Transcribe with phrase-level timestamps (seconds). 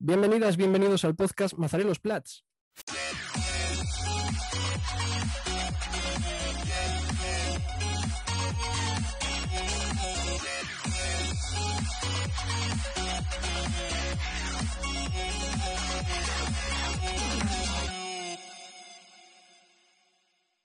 [0.00, 2.44] Bienvenidas, bienvenidos al podcast Mazarelos Plats.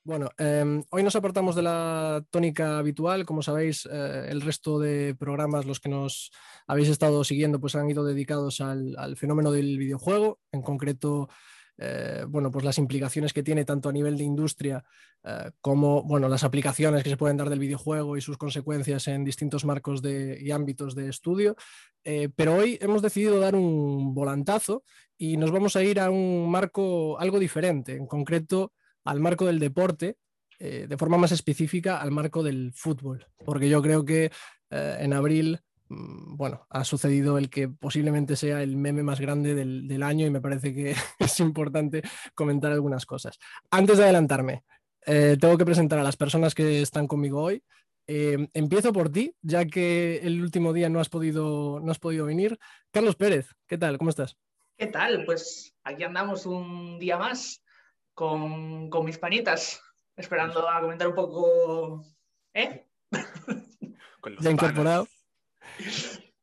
[0.06, 3.26] Bueno, em, hoy nos apartamos de la tónica habitual.
[3.26, 6.30] Como sabéis, eh, el resto de programas, los que nos
[6.68, 11.30] habéis estado siguiendo, pues han ido dedicados al, fenómeno del videojuego, en concreto,
[11.78, 14.84] eh, bueno, pues las implicaciones que tiene tanto a nivel de industria
[15.24, 19.24] eh, como, bueno, las aplicaciones que se pueden dar del videojuego y sus consecuencias en
[19.24, 21.56] distintos marcos de, y ámbitos de estudio.
[22.36, 24.84] pero hoy hemos decidido dar un volantazo
[25.18, 29.60] y nos vamos a ir a un marco algo diferente, en concreto al marco del
[29.60, 30.18] deporte,
[30.60, 34.32] eh, de forma más específica al marco del fútbol, porque yo creo que
[34.70, 39.56] eh, en abril, mm, bueno, ha sucedido el que posiblemente sea el meme más grande
[39.56, 42.02] del, año y me parece que es importante
[42.36, 43.40] comentar algunas cosas.
[43.72, 44.64] Antes de adelantarme,
[45.06, 47.64] eh, tengo que presentar a las personas que están conmigo hoy.
[48.06, 52.60] empiezo por ti, ya que el último día no has, podido, no has podido venir.
[52.92, 53.98] Carlos Pérez, ¿qué tal?
[53.98, 54.38] ¿Cómo estás?
[54.78, 55.24] ¿Qué tal?
[55.26, 57.63] Pues aquí andamos un día más
[58.14, 59.82] con, mis panitas,
[60.16, 62.06] esperando a comentar un poco.
[62.54, 62.88] ¿Eh?
[64.40, 65.08] ya incorporado.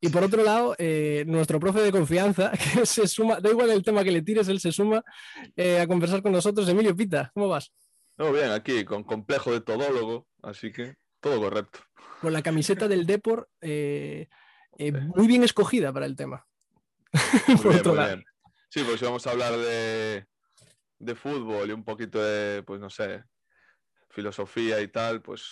[0.03, 3.83] Y por otro lado, eh, nuestro profe de confianza, que se suma, da igual el
[3.83, 5.03] tema que le tires, él se suma
[5.55, 6.67] eh, a conversar con nosotros.
[6.67, 7.71] Emilio Pita, ¿cómo vas?
[8.17, 11.79] Muy bien, aquí con complejo de todólogo, así que todo correcto.
[12.19, 14.27] Con la camiseta del Depor eh,
[15.15, 16.47] muy bien escogida para el tema.
[17.61, 18.21] por otro lado.
[18.69, 20.25] Sí, pues vamos a hablar de,
[21.01, 23.23] de fútbol y un poquito de, pues no sé,
[24.09, 25.43] filosofía y tal, pues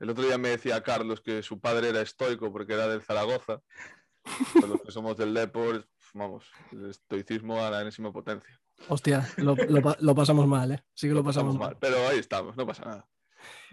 [0.00, 3.60] el otro día me decía Carlos que su padre era estoico porque era del Zaragoza.
[4.54, 8.60] los que somos del Depor, vamos, el estoicismo a la enésima potencia.
[8.88, 10.84] Hostia, lo, pasamos mal, ¿eh?
[10.94, 11.76] Sí que lo, pasamos, mal.
[11.80, 13.08] Pero ahí estamos, no pasa nada.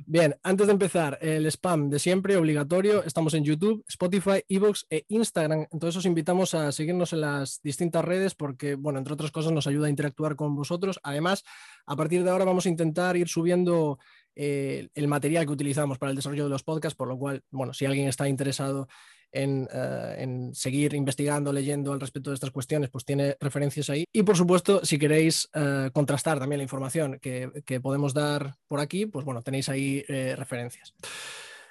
[0.05, 3.03] Bien, antes de empezar, el spam de siempre, obligatorio.
[3.03, 5.67] Estamos en YouTube, Spotify, Evox e Instagram.
[5.71, 9.67] Entonces os invitamos a seguirnos en las distintas redes porque, bueno, entre otras cosas nos
[9.67, 10.99] ayuda a interactuar con vosotros.
[11.03, 11.43] Además,
[11.85, 13.99] a partir de ahora vamos a intentar ir subiendo
[14.35, 17.73] eh, el material que utilizamos para el desarrollo de los podcasts, por lo cual, bueno,
[17.73, 18.87] si alguien está interesado
[19.35, 24.05] eh, en, seguir investigando, leyendo al respecto de estas cuestiones, pues tiene referencias ahí.
[24.13, 29.05] Y por supuesto, si queréis eh, contrastar también la información que, podemos dar por aquí,
[29.05, 30.93] pues bueno, tenéis ahí eh, referencias.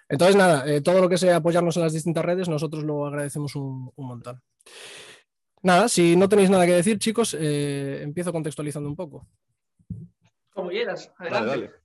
[0.09, 3.91] Entonces, nada, todo lo que sea apoyarnos en las distintas redes, nosotros lo agradecemos un,
[3.97, 4.43] montón.
[5.63, 9.27] Nada, si no tenéis nada que decir, chicos, empiezo contextualizando un poco.
[10.53, 11.84] Como quieras, adelante.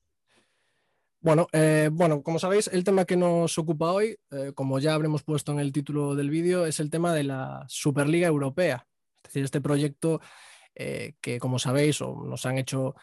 [1.21, 5.21] Bueno, eh, bueno, como sabéis, el tema que nos ocupa hoy, eh, como ya habremos
[5.23, 8.87] puesto en el título del vídeo, es el tema de la Superliga Europea.
[9.23, 10.21] Es decir, este proyecto
[10.75, 12.95] eh, que, como sabéis, o nos han hecho,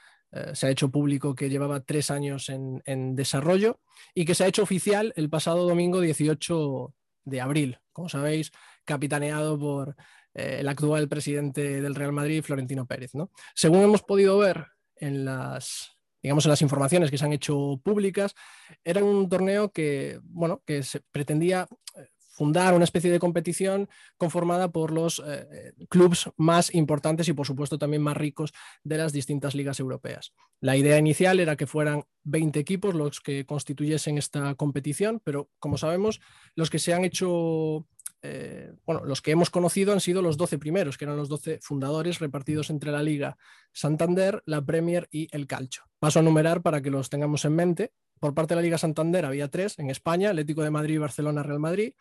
[0.55, 3.81] se ha hecho público que llevaba tres años en, desarrollo
[4.15, 6.94] y que se ha hecho oficial el pasado domingo 18
[7.25, 7.78] de abril.
[7.93, 8.50] Como sabéis,
[8.84, 9.94] capitaneado por
[10.34, 13.15] el actual presidente del Real Madrid, Florentino Pérez.
[13.15, 13.31] ¿no?
[13.55, 14.66] Según hemos podido ver
[14.97, 15.96] en las
[16.26, 18.34] digamos, en las informaciones que se han hecho públicas,
[18.82, 24.72] era un torneo que, bueno, que se pretendía eh, fundar una especie de competición conformada
[24.72, 29.54] por los eh, clubes más importantes y por supuesto también más ricos de las distintas
[29.54, 30.32] ligas europeas.
[30.59, 35.78] La idea inicial era que fueran 20 equipos los que constituyesen esta competición, pero como
[35.78, 36.20] sabemos,
[36.56, 37.87] los que se han hecho
[38.22, 41.60] eh, bueno, los que hemos conocido han sido los 12 primeros, que eran los 12
[41.62, 43.37] fundadores repartidos entre la Liga
[43.72, 45.84] Santander, la Premier y el Calcio.
[45.99, 47.93] Paso a numerar para que los tengamos en mente.
[48.19, 51.60] Por parte de la Liga Santander había tres en España, Atlético de Madrid, Barcelona, Real
[51.60, 51.93] Madrid.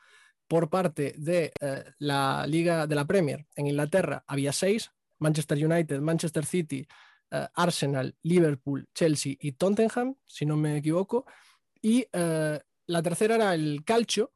[0.48, 6.00] Por parte de eh, la Liga de la Premier en Inglaterra había seis, Manchester United,
[6.00, 6.88] Manchester City,
[7.32, 11.26] eh, Arsenal, Liverpool, Chelsea y Tottenham, si no me equivoco.
[11.82, 12.08] Y
[12.88, 14.32] la tercera era el Calcio,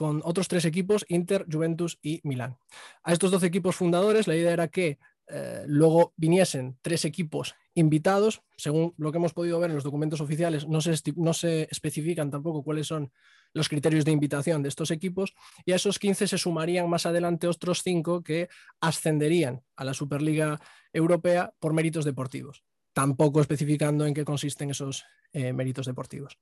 [0.00, 2.56] con otros tres equipos, Inter, Juventus y Milán.
[3.02, 8.40] A estos 12 equipos fundadores, la idea era que eh, luego viniesen tres equipos invitados.
[8.56, 12.30] Según lo que hemos podido ver en los documentos oficiales, no se, no se especifican
[12.30, 13.12] tampoco cuáles son
[13.52, 15.34] los criterios de invitación de estos equipos.
[15.66, 18.48] Y a esos 15 se sumarían más adelante otros cinco que
[18.80, 20.58] ascenderían a la Superliga
[20.94, 26.38] Europea por méritos deportivos tampoco especificando en qué consisten esos eh, méritos deportivos.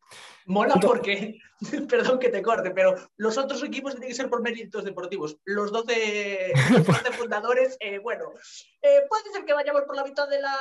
[0.47, 1.39] Mola porque,
[1.89, 5.39] perdón que te corte, pero los otros equipos tienen que ser por méritos deportivos.
[5.45, 6.53] Los 12,
[7.19, 8.33] fundadores, eh, bueno,
[8.81, 10.57] eh, puede ser que vayamos por la mitad de la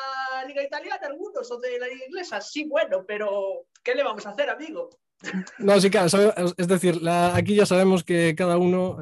[0.45, 4.31] liga italiana, algunos, o de la liga inglesa, sí, bueno, pero ¿qué le vamos a
[4.31, 4.90] hacer, amigo?
[5.57, 6.07] No, sí, claro,
[6.57, 8.98] es decir, aquí ya sabemos que cada uno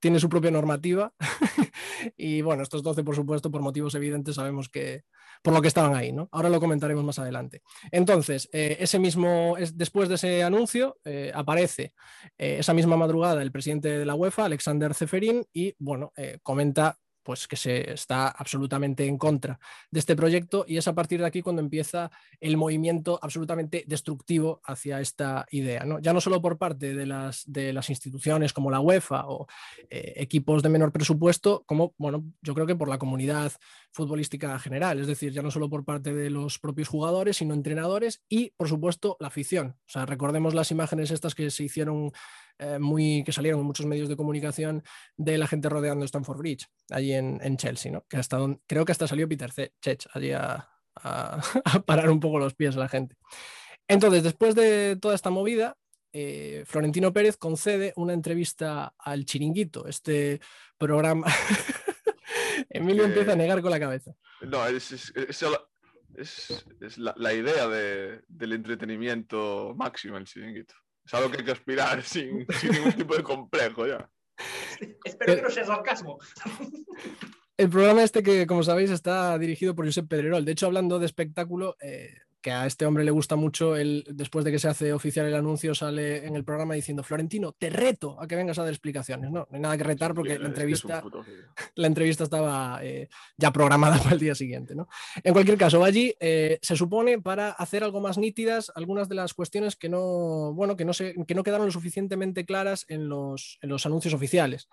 [0.00, 1.12] tiene su propia normativa
[2.16, 5.04] y bueno, estos 12, por supuesto, por motivos evidentes, sabemos que
[5.42, 6.28] por lo que estaban ahí, ¿no?
[6.32, 7.62] Ahora lo comentaremos más adelante.
[7.90, 11.94] Entonces, eh, ese mismo, después de ese anuncio, eh, aparece
[12.36, 16.12] eh, esa misma madrugada el presidente de la UEFA, Alexander Zeferin, y bueno,
[16.42, 19.58] comenta pues que se está absolutamente en contra
[19.90, 24.60] de este proyecto y es a partir de aquí cuando empieza el movimiento absolutamente destructivo
[24.64, 25.84] hacia esta idea.
[25.84, 25.98] ¿no?
[25.98, 29.46] Ya no solo por parte de las, de las instituciones como la UEFA o
[29.88, 33.52] eh, equipos de menor presupuesto, como bueno, yo creo que por la comunidad
[33.92, 38.22] futbolística general, es decir, ya no solo por parte de los propios jugadores, sino entrenadores
[38.28, 39.76] y por supuesto la afición.
[39.86, 42.12] O sea, recordemos las imágenes estas que se hicieron
[42.62, 44.82] eh, muy, que salieron en muchos medios de comunicación
[45.16, 48.04] de la gente rodeando Stanford Bridge, allí en, Chelsea, ¿no?
[48.06, 50.68] Que hasta creo que hasta salió Peter Cech allí a,
[51.86, 53.16] parar un poco los pies a la gente.
[53.88, 55.78] Entonces, después de toda esta movida,
[56.12, 60.42] eh, Florentino Pérez concede una entrevista al Chiringuito, este
[60.76, 61.28] programa.
[62.68, 64.12] Emilio empieza a negar con la cabeza.
[64.42, 65.14] No, es,
[66.98, 67.68] la, idea
[68.28, 70.74] del entretenimiento máximo el Chiringuito.
[71.10, 74.08] Es algo que hay que aspirar sin, ningún tipo de complejo ya.
[75.04, 76.20] Espero que no sea sarcasmo.
[77.56, 80.44] El programa este que, como sabéis, está dirigido por Josep Pedrerol.
[80.44, 84.50] De hecho, hablando de espectáculo, eh, que a este hombre le gusta mucho, después de
[84.50, 88.26] que se hace oficial el anuncio, sale en el programa diciendo, Florentino, te reto a
[88.26, 89.30] que vengas a dar explicaciones.
[89.30, 91.02] No, no hay nada que retar porque la entrevista,
[91.74, 94.74] la entrevista estaba eh, ya programada para el día siguiente.
[94.74, 94.88] ¿no?
[95.22, 99.34] En cualquier caso, allí eh, se supone para hacer algo más nítidas algunas de las
[99.34, 103.58] cuestiones que no, bueno, que no, se, que no quedaron lo suficientemente claras en los,
[103.60, 104.68] en los anuncios oficiales.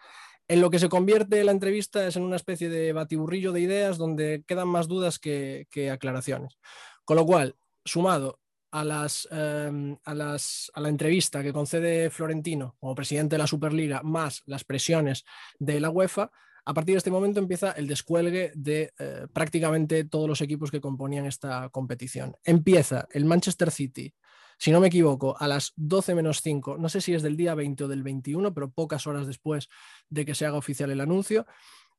[0.50, 3.98] En lo que se convierte la entrevista es en una especie de batiburrillo de ideas
[3.98, 6.58] donde quedan más dudas que, que aclaraciones.
[7.08, 7.56] Con lo cual,
[7.86, 8.42] sumado
[8.74, 15.24] em, a, la entrevista que concede Florentino como presidente de la Superliga, más las presiones
[15.58, 16.30] de la UEFA,
[16.66, 20.82] a partir de este momento empieza el descuelgue de eh, prácticamente todos los equipos que
[20.82, 22.36] componían esta competición.
[22.44, 24.14] Empieza el Manchester City,
[24.58, 27.56] si no me equivoco, a las 12 menos 5, no sé si es del día
[27.56, 29.70] 20 o del 21, pero pocas horas después
[30.10, 31.48] de que se haga oficial el anuncio.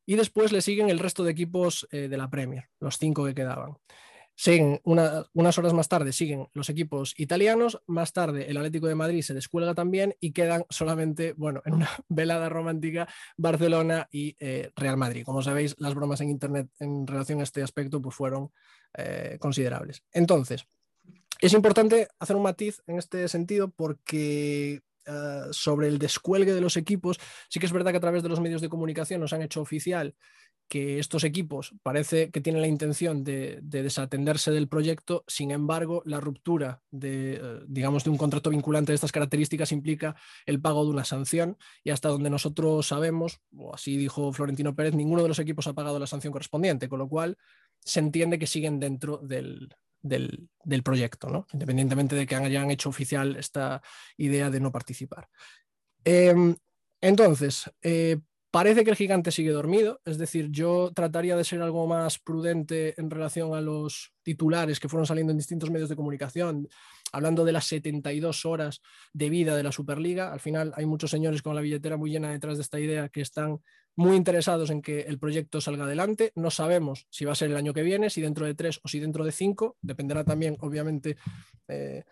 [0.05, 3.35] Y después le siguen el resto de equipos eh, de la Premier, los cinco que
[3.35, 3.79] quedaban.
[4.41, 9.23] Siguen unas horas más tarde, siguen los equipos italianos, más tarde el Atlético de Madrid
[9.23, 14.97] se descuelga también y quedan solamente, bueno, en una velada romántica Barcelona y eh, Real
[14.97, 15.25] Madrid.
[15.25, 18.53] Como sabéis, las bromas en Internet en relación a este aspecto pues fueron
[18.97, 20.05] eh, considerables.
[20.13, 20.69] Entonces,
[21.41, 26.77] es importante hacer un matiz en este sentido porque eh, sobre el descuelgue de los
[26.77, 27.19] equipos,
[27.49, 29.61] sí que es verdad que a través de los medios de comunicación nos han hecho
[29.61, 30.15] oficial
[30.69, 36.21] que estos equipos parece que tienen la intención de, desatenderse del proyecto, sin embargo, la
[36.21, 40.15] ruptura de, eh, digamos, de un contrato vinculante de estas características implica
[40.47, 44.95] el pago de una sanción y hasta donde nosotros sabemos, o así dijo Florentino Pérez,
[44.95, 47.39] ninguno de los equipos ha pagado la sanción correspondiente, con lo cual
[47.81, 49.75] se entiende que siguen dentro del,
[50.85, 51.47] proyecto, ¿no?
[51.53, 53.83] independientemente de que hayan hecho oficial esta
[54.17, 55.29] idea de no participar.
[56.05, 56.55] Em,
[57.01, 58.19] entonces, eh,
[58.51, 62.99] Parece que el gigante sigue dormido, es decir, yo trataría de ser algo más prudente
[62.99, 66.67] en relación a los titulares que fueron saliendo en distintos medios de comunicación,
[67.13, 68.81] hablando de las 72 horas
[69.13, 70.33] de vida de la Superliga.
[70.33, 73.21] Al final hay muchos señores con la billetera muy llena detrás de esta idea que
[73.21, 73.61] están
[73.99, 76.31] muy interesados en que el proyecto salga adelante.
[76.37, 78.89] No sabemos si va a ser el año que viene, si dentro de tres o
[78.89, 79.77] si dentro de cinco.
[79.83, 81.17] Dependerá también, obviamente,
[81.67, 82.05] eh,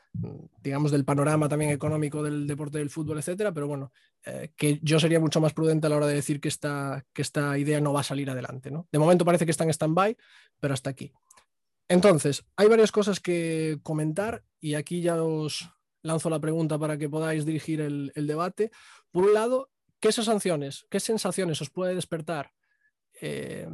[0.61, 3.53] digamos, del panorama también económico del deporte del fútbol, etcétera.
[3.53, 3.93] Pero bueno,
[4.25, 7.23] eh, que yo sería mucho más prudente a la hora de decir que esta, que
[7.23, 8.73] esta idea no va a salir adelante.
[8.73, 8.89] ¿no?
[8.91, 10.17] De momento parece que está en stand-by,
[10.59, 11.13] pero hasta aquí.
[11.89, 15.71] Entonces, hay varias cosas que comentar y aquí ya os
[16.03, 18.71] lanzo la pregunta para que podáis dirigir el, debate.
[19.11, 22.53] Por un lado, ¿Qué sanciones, qué sensaciones os puede despertar
[23.21, 23.67] eh,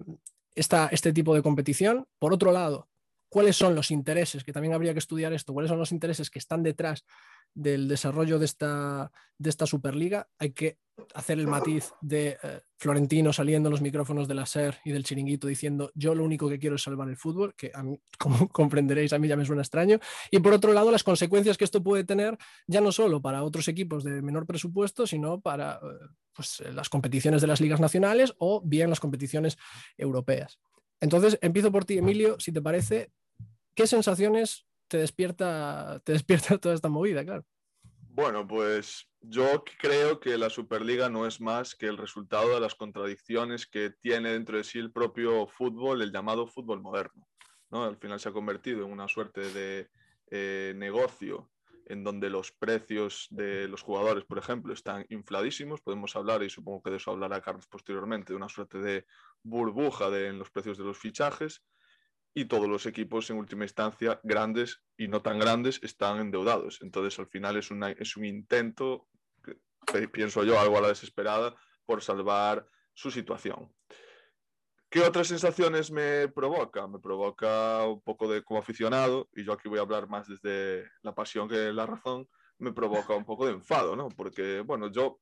[0.54, 2.06] este tipo de competición?
[2.18, 2.88] Por otro lado,
[3.32, 4.44] ¿cuáles son los intereses?
[4.44, 5.54] Que también habría que estudiar esto.
[5.54, 7.06] ¿Cuáles son los intereses que están detrás
[7.54, 10.28] del desarrollo de esta, de esta Superliga?
[10.38, 10.76] Hay que
[11.14, 15.46] hacer el matiz de eh, Florentino saliendo los micrófonos de la SER y del chiringuito
[15.46, 19.14] diciendo yo lo único que quiero es salvar el fútbol, que a mí, como comprenderéis,
[19.14, 19.98] a mí ya me suena extraño.
[20.30, 22.36] Y por otro lado, las consecuencias que esto puede tener
[22.66, 27.40] ya no solo para otros equipos de menor presupuesto, sino para eh, pues, las competiciones
[27.40, 29.56] de las ligas nacionales o bien las competiciones
[29.96, 30.60] europeas.
[31.00, 33.10] Entonces, empiezo por ti, Emilio, si te parece,
[33.74, 37.44] ¿qué sensaciones te despierta, te despierta toda esta movida, claro?
[38.14, 42.74] Bueno, pues yo creo que la Superliga no es más que el resultado de las
[42.74, 47.26] contradicciones que tiene dentro de sí el propio fútbol, el llamado fútbol moderno.
[47.70, 47.84] ¿no?
[47.84, 49.88] Al final se ha convertido en una suerte de
[50.30, 51.50] eh, negocio
[51.86, 55.80] en donde los precios de los jugadores, por ejemplo, están infladísimos.
[55.80, 59.06] Podemos hablar, y supongo que de eso hablará Carlos posteriormente, de una suerte de
[59.42, 61.62] burbuja en los precios de los fichajes.
[62.34, 66.80] Y todos los equipos, en última instancia, grandes y no tan grandes, están endeudados.
[66.80, 69.08] Entonces, al final es, es un intento,
[70.12, 73.70] pienso yo, algo a la desesperada, por salvar su situación.
[74.88, 76.86] ¿Qué otras sensaciones me provoca?
[76.86, 80.86] Me provoca un poco de como aficionado, y yo aquí voy a hablar más desde
[81.02, 84.08] la pasión que la razón, me provoca un poco de enfado, ¿no?
[84.08, 85.18] Porque, bueno, yo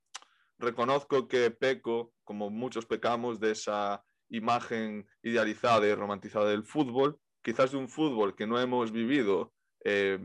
[0.59, 7.73] reconozco que peco, como muchos pecamos, de esa imagen idealizada y romantizada del fútbol, quizás
[7.73, 9.53] de un fútbol que no hemos vivido
[9.85, 10.19] eh,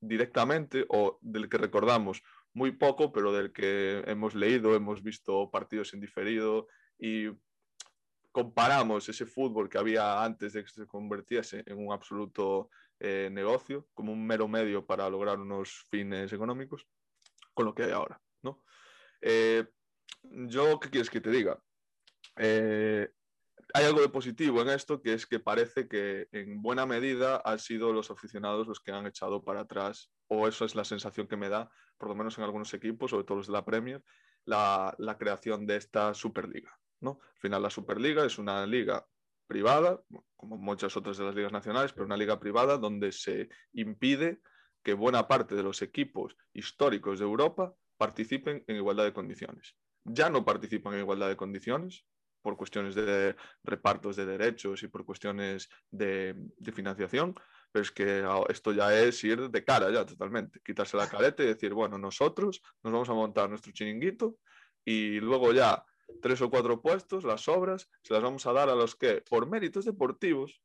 [0.00, 5.94] directamente o del que recordamos muy poco, pero del que hemos leído, hemos visto partidos
[5.94, 7.28] en diferido y
[8.32, 13.88] comparamos ese fútbol que había antes de que se convirtiese en un absoluto eh, negocio,
[13.94, 16.86] como un mero medio para lograr unos fines económicos,
[17.54, 18.20] con lo que hay ahora.
[18.42, 18.62] ¿no?
[19.20, 19.64] Eh,
[20.22, 21.60] yo, ¿qué quieres que te diga?
[23.74, 27.58] Hay algo de positivo en esto, que es que parece que en buena medida han
[27.58, 31.36] sido los aficionados los que han echado para atrás, o eso es la sensación que
[31.36, 34.02] me da, por lo menos en algunos equipos, sobre todo los de la Premier,
[34.44, 36.78] la, creación de esta Superliga.
[37.00, 37.20] ¿no?
[37.22, 39.06] Al final la Superliga es una liga
[39.46, 40.02] privada,
[40.36, 44.40] como muchas otras de las ligas nacionales, pero una liga privada donde se impide
[44.82, 49.76] que buena parte de los equipos históricos de Europa participen en igualdad de condiciones.
[50.04, 52.06] Ya no participan en igualdad de condiciones
[52.42, 57.34] por cuestiones de repartos de derechos y por cuestiones de, de financiación,
[57.70, 61.46] pero es que esto ya es ir de cara ya totalmente, quitarse la careta y
[61.46, 64.36] decir, bueno, nosotros nos vamos a montar nuestro chiringuito
[64.84, 65.84] y luego ya
[66.22, 69.46] tres o cuatro puestos, las obras, se las vamos a dar a los que, por
[69.48, 70.62] méritos deportivos,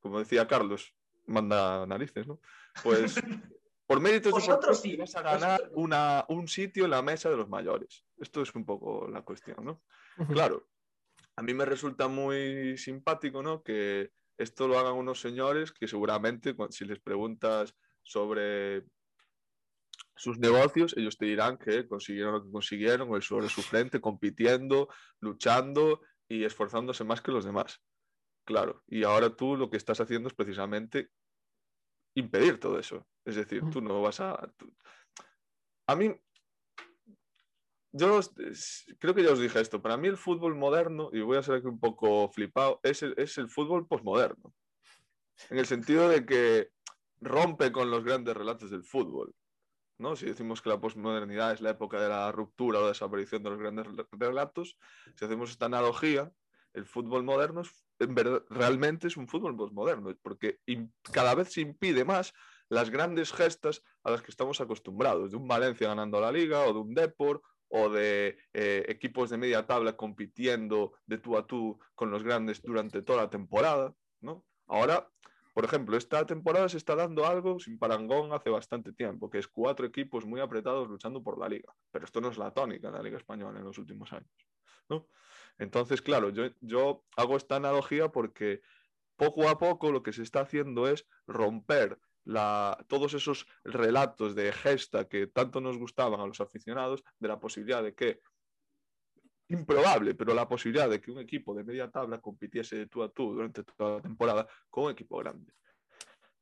[0.00, 0.94] como decía Carlos,
[1.26, 2.40] manda narices, ¿no?
[2.82, 3.14] Pues
[3.86, 4.96] por méritos deportivos sí.
[4.96, 8.04] vas a ganar una, un sitio en la mesa de los mayores.
[8.18, 9.82] Esto es un poco la cuestión, ¿no?
[10.28, 10.68] Claro,
[11.36, 13.62] a mí me resulta muy simpático, ¿no?
[13.62, 18.84] Que esto lo hagan unos señores que seguramente, si les preguntas sobre
[20.14, 24.88] sus negocios, ellos te dirán que consiguieron lo que consiguieron, el sobre su frente, compitiendo,
[25.20, 27.82] luchando y esforzándose más que los demás.
[28.44, 31.10] Claro, y ahora tú lo que estás haciendo es precisamente
[32.14, 33.06] impedir todo eso.
[33.24, 34.52] Es decir, tú no vas a...
[35.88, 36.14] A mí,
[37.96, 38.20] yo
[38.98, 41.56] creo que ya os dije esto, para mí el fútbol moderno, y voy a ser
[41.56, 44.52] aquí un poco flipado, es el, es el fútbol posmoderno.
[45.50, 46.70] En el sentido de que
[47.20, 49.34] rompe con los grandes relatos del fútbol.
[49.98, 50.16] ¿no?
[50.16, 53.50] Si decimos que la posmodernidad es la época de la ruptura o la desaparición de
[53.50, 54.78] los grandes relatos,
[55.14, 56.30] si hacemos esta analogía,
[56.74, 57.62] el fútbol moderno
[58.50, 60.60] realmente es un fútbol posmoderno, porque
[61.10, 62.34] cada vez se impide más
[62.68, 66.72] las grandes gestas a las que estamos acostumbrados, de un Valencia ganando la liga o
[66.74, 71.78] de un Depor o de eh, equipos de media tabla compitiendo de tú a tú
[71.94, 73.94] con los grandes durante toda la temporada.
[74.20, 74.44] ¿no?
[74.66, 75.08] Ahora
[75.56, 79.48] por ejemplo, esta temporada se está dando algo sin parangón hace bastante tiempo, que es
[79.48, 81.74] cuatro equipos muy apretados luchando por la liga.
[81.90, 84.28] Pero esto no es la tónica de la liga española en los últimos años.
[85.56, 88.60] Entonces, claro, yo, yo hago esta analogía porque
[89.16, 91.98] poco a poco lo que se está haciendo es romper
[92.88, 97.82] todos esos relatos de gesta que tanto nos gustaban a los aficionados de la posibilidad
[97.82, 98.20] de que
[99.48, 103.10] improbable, pero la posibilidad de que un equipo de media tabla compitiese de tú a
[103.10, 105.52] tú durante toda la temporada con un equipo grande.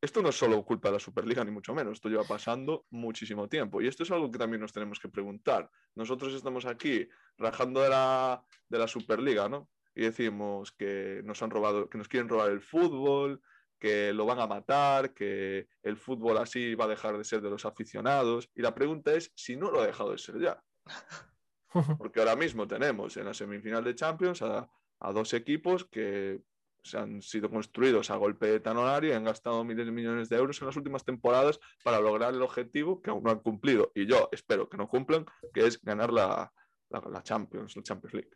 [0.01, 1.95] Esto no es solo culpa de la Superliga, ni mucho menos.
[1.95, 3.81] Esto lleva pasando muchísimo tiempo.
[3.81, 5.71] Y esto es algo que también nos tenemos que preguntar.
[5.95, 9.71] Nosotros estamos aquí rajando de la, de la Superliga, ¿no?
[9.95, 13.41] Y decimos que nos han robado, que nos quieren robar el fútbol,
[13.79, 17.51] que lo van a matar, que el fútbol así va a dejar de ser de
[17.51, 18.51] los aficionados.
[18.55, 20.63] Y la pregunta es si no lo ha dejado de ser ya.
[21.99, 24.69] Porque ahora mismo tenemos en la semifinal de Champions a,
[25.13, 26.41] dos equipos que
[26.83, 30.37] se han sido construidos a golpe de tanonario y han gastado miles de millones de
[30.37, 33.93] euros en las últimas temporadas para lograr el objetivo que aún no han cumplido.
[33.95, 36.53] Y yo espero que no cumplan, que es ganar la,
[36.91, 38.31] la, Champions, la Champions League.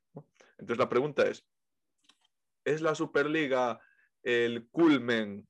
[0.59, 1.45] Entonces la pregunta es,
[2.65, 3.81] ¿es la Superliga
[4.23, 5.47] el culmen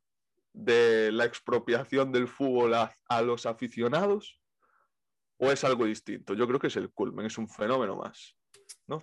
[0.53, 4.39] de la expropiación del fútbol a los aficionados?
[5.39, 6.35] o es algo distinto?
[6.35, 8.37] Yo creo que es el culmen, es un fenómeno más.
[8.87, 9.03] ¿no?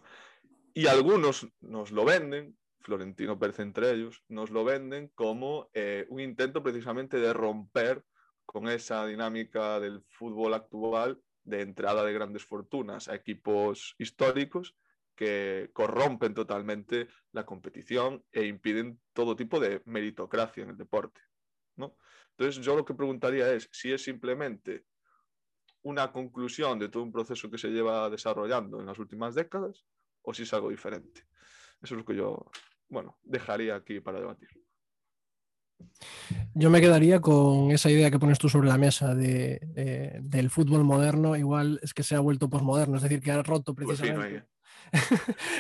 [0.74, 6.20] Y algunos nos lo venden, Florentino Pérez entre ellos, nos lo venden como eh, un
[6.20, 8.04] intento precisamente de romper
[8.46, 14.76] con esa dinámica del fútbol actual de entrada de grandes fortunas a equipos históricos
[15.16, 21.22] que corrompen totalmente la competición e impiden todo tipo de meritocracia en el deporte.
[21.78, 21.98] ¿no?
[22.32, 24.86] Entonces yo lo que preguntaría es si es simplemente
[25.84, 29.86] una conclusión de todo un proceso que se lleva desarrollando en las últimas décadas
[30.24, 31.22] o si es algo diferente.
[31.82, 32.46] Eso es lo que yo,
[32.90, 34.50] bueno, dejaría aquí para debatir.
[36.54, 40.84] Yo me quedaría con esa idea que pones tú sobre la mesa de, del fútbol
[40.84, 44.48] moderno, igual es que se ha vuelto posmoderno, es decir, que ha roto pues precisamente.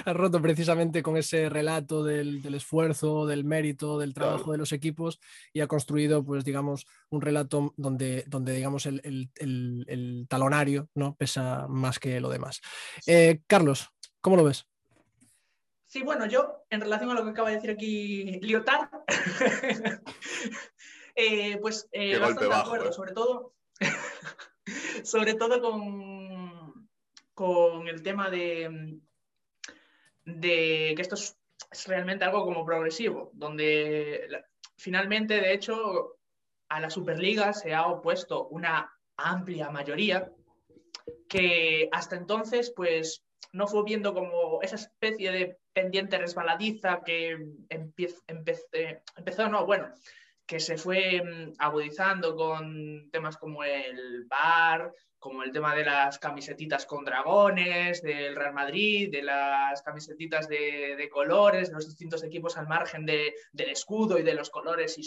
[0.06, 5.20] Ha roto precisamente con ese relato del, esfuerzo, del mérito, del trabajo de los equipos
[5.54, 11.16] y ha construido, pues digamos, un relato donde, donde digamos, el, talonario ¿no?
[11.16, 12.62] pesa más que lo demás.
[13.08, 13.90] Eh, Carlos,
[14.22, 14.68] ¿cómo lo ves?
[15.88, 18.90] Sí, bueno, yo, en relación a lo que acaba de decir aquí Lyotard,
[21.16, 23.54] eh, pues eh, bastante de acuerdo, sobre todo,
[25.04, 26.90] sobre todo con,
[27.34, 29.00] con el tema de,
[30.26, 31.38] de que esto es,
[31.88, 34.28] realmente algo como progresivo, donde
[34.78, 36.18] finalmente, de hecho,
[36.70, 40.32] a la Superliga se ha opuesto una amplia mayoría
[41.30, 47.38] que hasta entonces, pues, no fue viendo como esa especie de pendiente resbaladiza que
[47.70, 49.94] empezó, no, bueno,
[50.46, 54.92] que se fue mm, agudizando con temas como el bar,
[55.26, 61.10] como el tema de las camisetitas con dragones, del Real Madrid, de las camisetitas de,
[61.12, 63.34] colores, de los distintos equipos al margen del
[63.72, 65.00] escudo y de los colores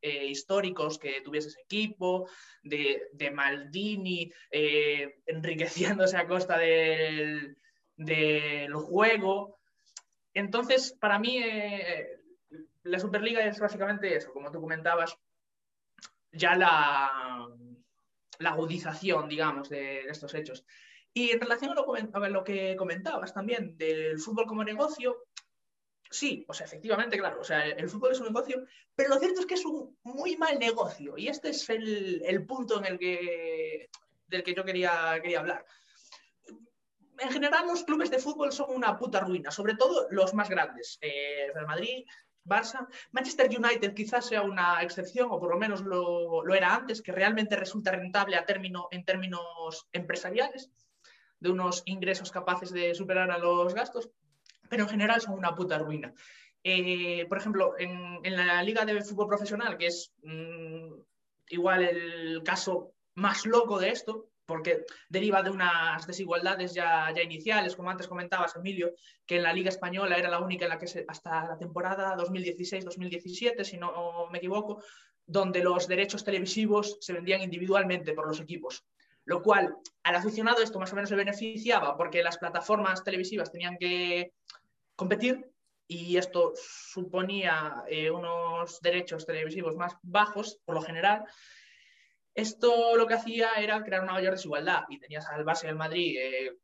[0.00, 2.28] eh, históricos que tuviese ese equipo,
[2.62, 7.56] de, Maldini eh, enriqueciéndose a costa del,
[8.74, 9.58] juego.
[10.34, 12.20] Entonces, para mí, eh,
[12.84, 15.18] la Superliga es básicamente eso, como tú comentabas,
[16.30, 17.48] ya la
[18.44, 20.64] la agudización, digamos, de, estos hechos.
[21.12, 25.24] Y en relación a lo, que comentabas también del fútbol como negocio,
[26.10, 29.46] sí, o efectivamente, claro, o sea, el fútbol es un negocio, pero lo cierto es
[29.46, 33.88] que es un muy mal negocio y este es el, punto en el que,
[34.26, 35.64] del que yo quería, quería hablar.
[37.18, 40.98] En general, los clubes de fútbol son una puta ruina, sobre todo los más grandes.
[41.00, 42.04] Eh, Real Madrid,
[42.44, 42.86] Barça.
[43.12, 47.56] Manchester United quizás sea una excepción, o por lo menos lo, era antes, que realmente
[47.56, 50.70] resulta rentable a término, en términos empresariales,
[51.40, 54.10] de unos ingresos capaces de superar a los gastos,
[54.68, 56.12] pero en general son una puta ruina.
[56.62, 60.94] Eh, por ejemplo, en, la Liga de Fútbol Profesional, que es mm,
[61.48, 67.76] igual el caso más loco de esto, porque deriva de unas desigualdades ya, ya iniciales,
[67.76, 68.92] como antes comentabas, Emilio,
[69.26, 73.64] que en la Liga Española era la única en la que hasta la temporada 2016-2017,
[73.64, 74.82] si no me equivoco,
[75.26, 78.84] donde los derechos televisivos se vendían individualmente por los equipos.
[79.26, 83.78] Lo cual, al aficionado esto más o menos le beneficiaba porque las plataformas televisivas tenían
[83.78, 84.32] que
[84.96, 85.50] competir
[85.86, 91.24] y esto suponía eh, unos derechos televisivos más bajos, por lo general,
[92.34, 95.76] esto lo que hacía era crear una mayor desigualdad y tenías al Barça y al
[95.76, 96.56] Madrid eh,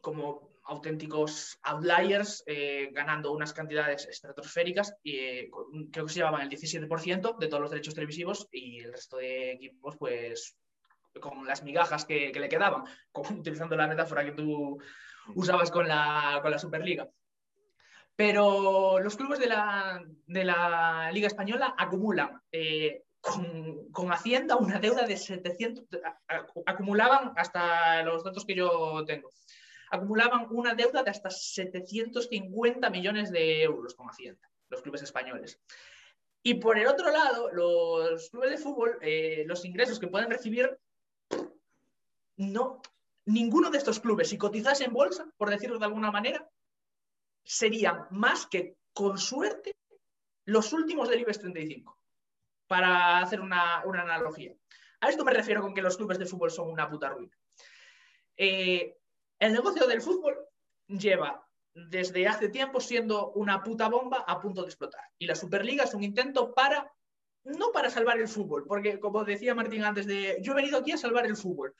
[0.00, 5.50] como auténticos outliers eh, ganando unas cantidades estratosféricas y eh,
[5.92, 9.52] creo que se llevaban el 17% de todos los derechos televisivos y el resto de
[9.52, 10.56] equipos pues
[11.20, 12.84] con las migajas que, le quedaban,
[13.38, 14.78] utilizando la metáfora que tú
[15.34, 17.08] usabas con la, con la Superliga.
[18.16, 22.40] Pero los clubes de la, de la Liga Española acumulan
[23.92, 25.86] con, Hacienda una deuda de 700,
[26.66, 29.30] acumulaban hasta los datos que yo tengo,
[29.90, 35.58] acumulaban una deuda de hasta 750 millones de euros con Hacienda, los clubes españoles.
[36.42, 40.78] Y por el otro lado, los clubes de fútbol, eh, los ingresos que pueden recibir,
[42.36, 42.82] no,
[43.24, 46.46] ninguno de estos clubes, si cotizase en bolsa, por decirlo de alguna manera,
[47.42, 49.74] serían más que, con suerte,
[50.44, 51.98] los últimos del IBEX 35
[52.66, 54.54] para hacer una, analogía.
[55.00, 57.36] A esto me refiero con que los clubes de fútbol son una puta ruina.
[58.36, 58.96] Eh,
[59.38, 60.36] el negocio del fútbol
[60.86, 65.02] lleva desde hace tiempo siendo una puta bomba a punto de explotar.
[65.18, 66.90] Y la Superliga es un intento para,
[67.44, 70.92] no para salvar el fútbol, porque como decía Martín antes de, yo he venido aquí
[70.92, 71.74] a salvar el fútbol.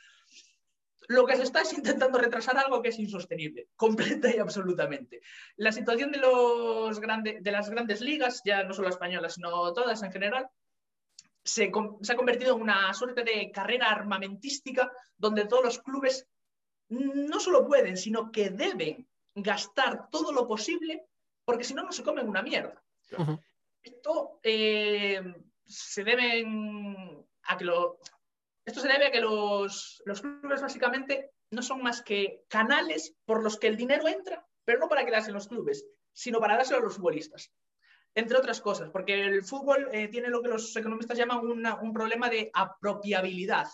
[1.09, 5.21] Lo que se está es intentando retrasar algo que es insostenible, completa y absolutamente.
[5.57, 10.13] La situación de, los de las grandes ligas, ya no solo españolas, sino todas en
[10.13, 10.49] general,
[11.45, 16.27] se, ha convertido en una suerte de carrera armamentística donde todos los clubes
[16.89, 21.07] no solo pueden, sino que deben gastar todo lo posible
[21.45, 22.83] porque si no, no se comen una mierda.
[23.83, 25.23] Esto eh,
[25.67, 26.47] se debe
[27.43, 27.99] a que lo,
[28.65, 33.43] esto se debe a que los, los, clubes básicamente no son más que canales por
[33.43, 36.79] los que el dinero entra, pero no para quedarse en los clubes, sino para dárselo
[36.79, 37.53] a los futbolistas
[38.15, 42.29] entre otras cosas, porque el fútbol eh, tiene lo que los economistas llaman un problema
[42.29, 43.67] de apropiabilidad.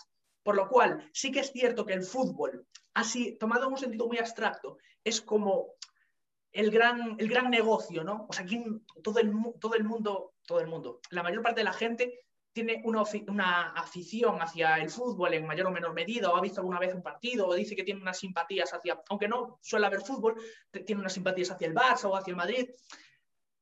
[0.43, 4.07] Por lo cual, sí que es cierto que el fútbol, así tomado en un sentido
[4.07, 5.75] muy abstracto, es como
[6.51, 8.25] el gran, el gran negocio, ¿no?
[8.29, 8.63] O sea, aquí
[9.03, 12.19] todo el, todo el mundo, todo el mundo, la mayor parte de la gente
[12.53, 16.59] tiene una, una, afición hacia el fútbol en mayor o menor medida, o ha visto
[16.59, 20.01] alguna vez un partido, o dice que tiene unas simpatías hacia, aunque no suele haber
[20.01, 20.35] fútbol,
[20.85, 22.69] tiene unas simpatías hacia el Barça o hacia el Madrid,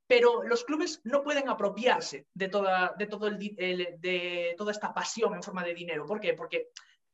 [0.09, 5.35] pero los clubes no pueden apropiarse de toda, de todo el, de toda esta pasión
[5.35, 6.07] en forma de dinero.
[6.07, 6.33] ¿Por qué?
[6.33, 6.69] Porque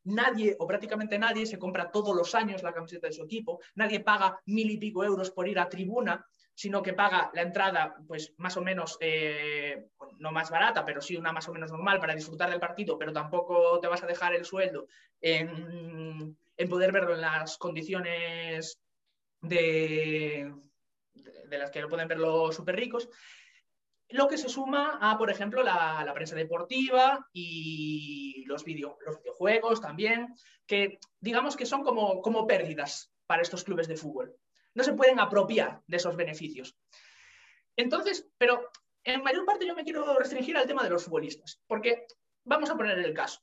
[0.06, 4.00] nadie o prácticamente nadie se compra todos los años la camiseta de su equipo, nadie
[4.00, 8.34] paga mil y pico euros por ir a tribuna, sino que paga la entrada, pues
[8.38, 9.88] más o menos, eh,
[10.20, 13.12] no más barata, pero sí una más o menos normal para disfrutar del partido, pero
[13.12, 14.88] tampoco te vas a dejar el sueldo
[15.20, 16.38] en,
[16.70, 18.80] poder verlo en las condiciones
[19.42, 20.50] de,
[21.48, 23.10] de las que pueden ver los súper ricos.
[24.10, 30.36] Lo que se suma a, por ejemplo, la, prensa deportiva y los, los, videojuegos también,
[30.68, 34.36] que digamos que son como, como pérdidas para estos clubes de fútbol.
[34.76, 36.78] No se pueden apropiar de esos beneficios.
[37.76, 38.70] Entonces, pero
[39.04, 42.06] en mayor parte yo me quiero restringir al tema de los futbolistas, porque
[42.44, 43.42] vamos a poner el caso.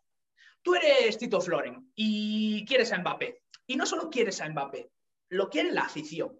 [0.62, 3.42] Tú eres Tito Floren y quieres a Mbappé.
[3.66, 4.90] Y no solo quieres a Mbappé,
[5.30, 6.38] lo quiere la afición.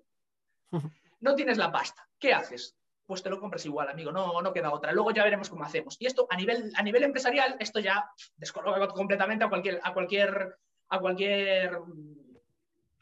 [1.22, 2.06] No tienes la pasta.
[2.18, 2.76] ¿Qué haces?
[3.12, 4.90] pues te lo compras igual, amigo, no, no queda otra.
[4.90, 5.96] Luego ya veremos cómo hacemos.
[5.98, 10.56] Y esto a nivel, a nivel empresarial, esto ya descoloca completamente a cualquier, a cualquier,
[10.88, 11.78] a cualquier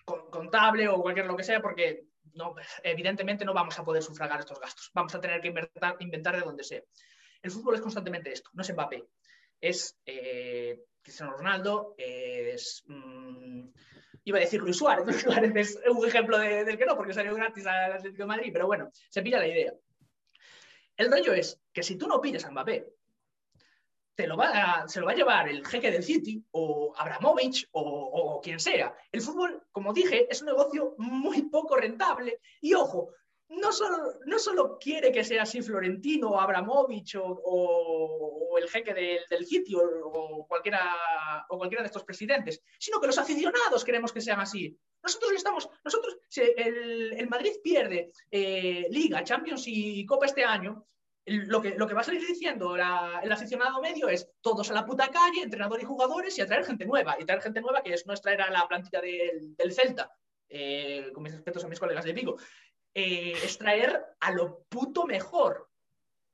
[0.05, 2.07] contable o cualquier lo que sea, porque
[2.83, 4.91] evidentemente no vamos a poder sufragar estos gastos.
[4.95, 6.83] Vamos a tener que inventar, inventar de donde sea.
[7.41, 9.07] El fútbol es constantemente esto, no es Mbappé.
[9.61, 12.83] Es eh, Cristiano Ronaldo, es...
[12.87, 13.69] Mm,
[14.25, 17.35] iba a decir Luis Suárez, Luis Suárez es un ejemplo del que no, porque salió
[17.35, 19.73] gratis al Atlético de Madrid, pero bueno, se pilla la idea.
[20.97, 22.87] El rollo es que si tú no pillas a Mbappé,
[24.15, 28.39] te lo va se lo va a llevar el jeque del City o Abramovich o,
[28.43, 28.95] quien sea.
[29.11, 33.15] El fútbol, como dije, es un negocio muy poco rentable y ojo,
[33.51, 39.21] no solo, no solo quiere que sea así Florentino, o Abramovich o, el jeque del,
[39.29, 44.41] del o, cualquiera, o cualquiera de estos presidentes, sino que los aficionados queremos que sean
[44.41, 44.77] así.
[45.03, 50.85] Nosotros estamos, nosotros, si el, Madrid pierde eh, Liga, Champions y Copa este año,
[51.27, 54.85] lo que, lo que va a salir diciendo el aficionado medio es todos a la
[54.85, 57.17] puta calle, entrenador y jugadores y a traer gente nueva.
[57.19, 60.11] Y traer gente nueva que es, no es traer a la plantilla del, Celta,
[60.49, 62.37] eh, con mis respetos a mis colegas de Vigo,
[62.95, 65.69] eh, extraer a lo puto mejor.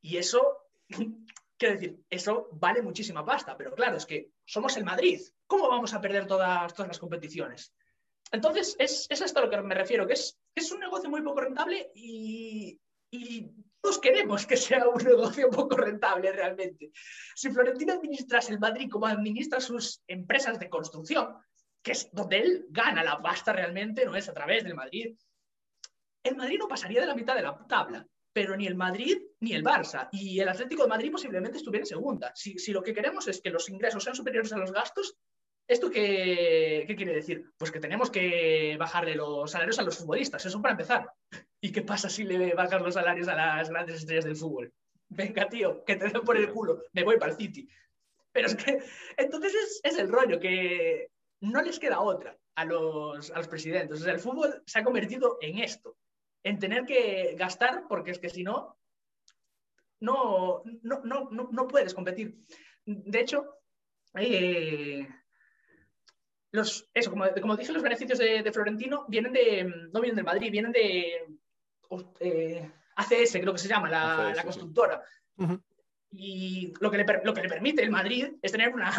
[0.00, 0.58] Y eso,
[1.58, 5.20] quiero decir, eso vale muchísima pasta, pero claro, es que somos el Madrid.
[5.46, 7.72] ¿Cómo vamos a perder todas, todas las competiciones?
[8.32, 11.22] Entonces, es, es esto a lo que me refiero, que es, es un negocio muy
[11.22, 16.90] poco rentable y, y todos queremos que sea un negocio poco rentable realmente.
[17.34, 21.36] Si Florentino administrase el Madrid como administra sus empresas de construcción,
[21.82, 25.16] que es donde él gana la pasta realmente, no es a través del Madrid,
[26.28, 29.54] el Madrid no pasaría de la mitad de la tabla, pero ni el Madrid ni
[29.54, 30.10] el Barça.
[30.12, 32.32] Y el Atlético de Madrid posiblemente estuviera en segunda.
[32.34, 35.16] Si, lo que queremos es que los ingresos sean superiores a los gastos,
[35.66, 37.50] ¿esto qué, quiere decir?
[37.56, 41.10] Pues que tenemos que bajarle los salarios a los futbolistas, eso para empezar.
[41.62, 44.70] ¿Y qué pasa si le bajan los salarios a las grandes estrellas del fútbol?
[45.08, 47.66] Venga, tío, que te den por el culo, me voy para el City.
[48.32, 48.82] Pero es que,
[49.16, 51.10] entonces es, es el rollo, que
[51.40, 53.98] no les queda otra a los, a los presidentes.
[53.98, 55.96] O sea, el fútbol se ha convertido en esto
[56.46, 58.78] en tener que gastar, porque es que si no,
[59.98, 62.38] no, no, no, no puedes competir.
[62.84, 63.44] De hecho,
[64.14, 65.08] eh,
[66.52, 70.52] los, eso, como, como, dije, los beneficios de, Florentino vienen de, no vienen de Madrid,
[70.52, 71.26] vienen de
[72.20, 75.02] eh, ACS, creo que se llama, la, constructora.
[76.10, 78.90] Y lo que, le, lo que le permite el Madrid es tener una,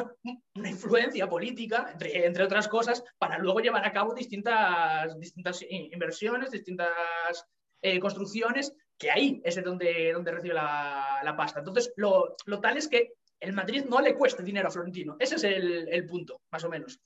[0.55, 6.51] una influencia política, entre, entre, otras cosas, para luego llevar a cabo distintas, distintas inversiones,
[6.51, 7.47] distintas
[7.81, 11.59] eh, construcciones, que ahí es donde, donde recibe la, la pasta.
[11.59, 15.15] Entonces, lo, lo, tal es que el Madrid no le cuesta dinero a Florentino.
[15.19, 16.99] Ese es el, el punto, más o menos.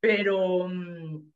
[0.00, 1.32] Pero, mm,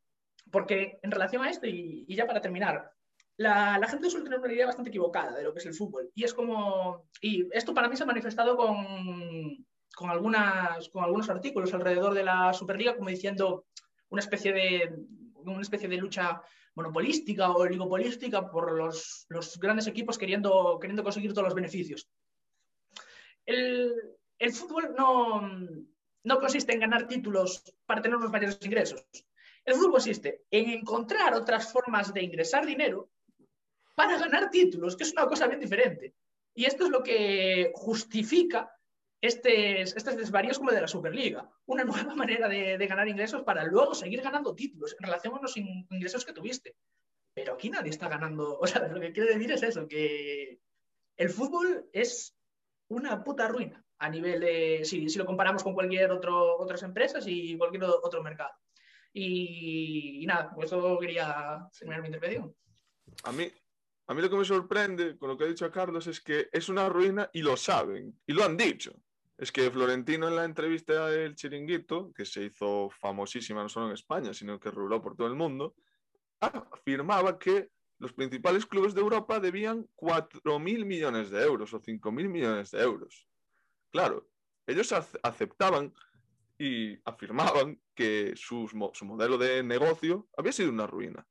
[0.50, 2.93] porque en relación a esto, y, y ya para terminar,
[3.36, 6.10] la, gente suele tener una idea bastante equivocada de lo que es el fútbol.
[6.14, 7.08] Y es como.
[7.20, 12.24] Y esto para mí se ha manifestado con, con, algunas, con algunos artículos alrededor de
[12.24, 13.66] la Superliga, como diciendo
[14.10, 14.94] una especie de,
[15.34, 16.42] una especie de lucha
[16.76, 22.08] monopolística o oligopolística por los, los grandes equipos queriendo, queriendo conseguir todos los beneficios.
[23.46, 23.92] El,
[24.38, 25.48] el fútbol no,
[26.24, 29.04] no consiste en ganar títulos para tener unos mayores ingresos.
[29.64, 33.10] El fútbol consiste en encontrar otras formas de ingresar dinero
[33.94, 36.14] para ganar títulos, que es una cosa bien diferente.
[36.54, 38.70] Y esto es lo que justifica
[39.20, 43.94] estos, estos desvaríos como de la Superliga, una nueva manera de, ganar ingresos para luego
[43.94, 46.76] seguir ganando títulos en relación a los ingresos que tuviste.
[47.32, 50.60] Pero aquí nadie está ganando, o sea, lo que quiero decir es eso, que
[51.16, 52.36] el fútbol es
[52.88, 57.24] una puta ruina a nivel de, si, si lo comparamos con cualquier otro, otras empresas
[57.26, 58.50] y cualquier otro mercado.
[59.16, 62.54] Y, nada, por eso quería terminar mi intervención.
[63.22, 63.50] A mí,
[64.06, 66.68] a mí lo que me sorprende con lo que ha dicho Carlos es que es
[66.68, 68.92] una ruina y lo saben, y lo han dicho.
[69.36, 73.94] Es que Florentino en la entrevista del Chiringuito, que se hizo famosísima no solo en
[73.94, 75.74] España, sino que ruló por todo el mundo,
[76.40, 82.70] afirmaba que los principales clubes de Europa debían 4.000 millones de euros o 5.000 millones
[82.70, 83.26] de euros.
[83.90, 84.28] Claro,
[84.66, 85.92] ellos aceptaban
[86.58, 88.68] y afirmaban que su
[89.02, 91.26] modelo de negocio había sido una ruina.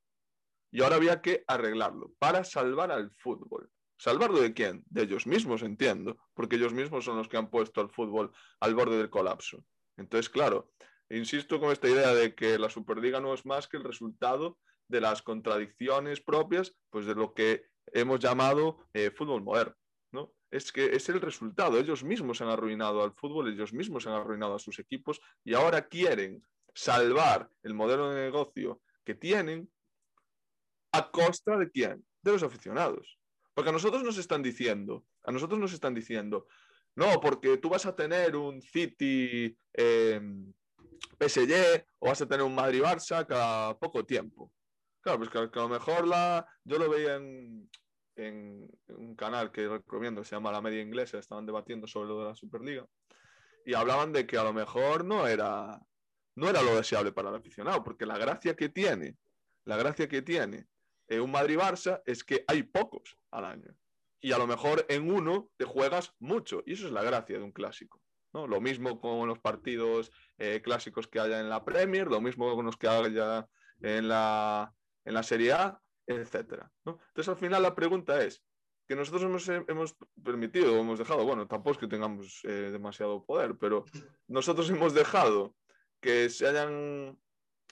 [0.74, 3.70] Y ahora había que arreglarlo para salvar al fútbol.
[3.96, 4.84] ¿Salvarlo de quién?
[4.88, 8.74] De ellos mismos, entiendo, porque ellos mismos son los que han puesto al fútbol al
[8.74, 9.64] borde del colapso.
[9.98, 10.72] Entonces, claro,
[11.12, 14.58] insisto con esta idea de que la Superliga no es más que el resultado
[14.88, 19.76] de las contradicciones propias pues, de lo que hemos llamado eh, fútbol moderno.
[20.12, 20.34] ¿no?
[20.50, 21.78] Es que es el resultado.
[21.78, 25.88] Ellos mismos han arruinado al fútbol, ellos mismos han arruinado a sus equipos y ahora
[25.88, 29.70] quieren salvar el modelo de negocio que tienen
[30.94, 32.06] a costa de quién?
[32.22, 33.20] De los aficionados.
[33.54, 36.48] Porque a nosotros nos están diciendo, a nosotros nos están diciendo,
[36.96, 40.22] no, porque tú vas a tener un City eh,
[41.20, 44.52] PSG o vas a tener un Madrid-Barça cada poco tiempo.
[45.02, 47.70] Claro, pues que, a lo mejor la, yo lo veía en,
[48.16, 52.36] un canal que recomiendo, se llama La Media Inglesa, estaban debatiendo sobre lo de la
[52.36, 52.86] Superliga
[53.66, 55.80] y hablaban de que a lo mejor no era,
[56.36, 59.18] no era lo deseable para el aficionado, porque la gracia que tiene,
[59.66, 60.68] la gracia que tiene
[61.08, 63.76] en un Madrid-Barça es que hay pocos al año.
[64.22, 66.64] Y a lo mejor en uno te juegas mucho.
[66.66, 68.02] Y eso es la gracia de un clásico.
[68.34, 68.48] ¿no?
[68.48, 72.66] Lo mismo con los partidos eh, clásicos que haya en la Premier, lo mismo con
[72.66, 73.48] los que haya
[73.82, 76.72] en la, en la Serie A, etcétera.
[76.86, 78.44] Entonces, al final la pregunta es,
[78.88, 83.56] que nosotros hemos, hemos permitido, hemos dejado, bueno, tampoco es que tengamos eh, demasiado poder,
[83.58, 83.86] pero
[84.28, 85.56] nosotros hemos dejado
[86.02, 87.18] que se hayan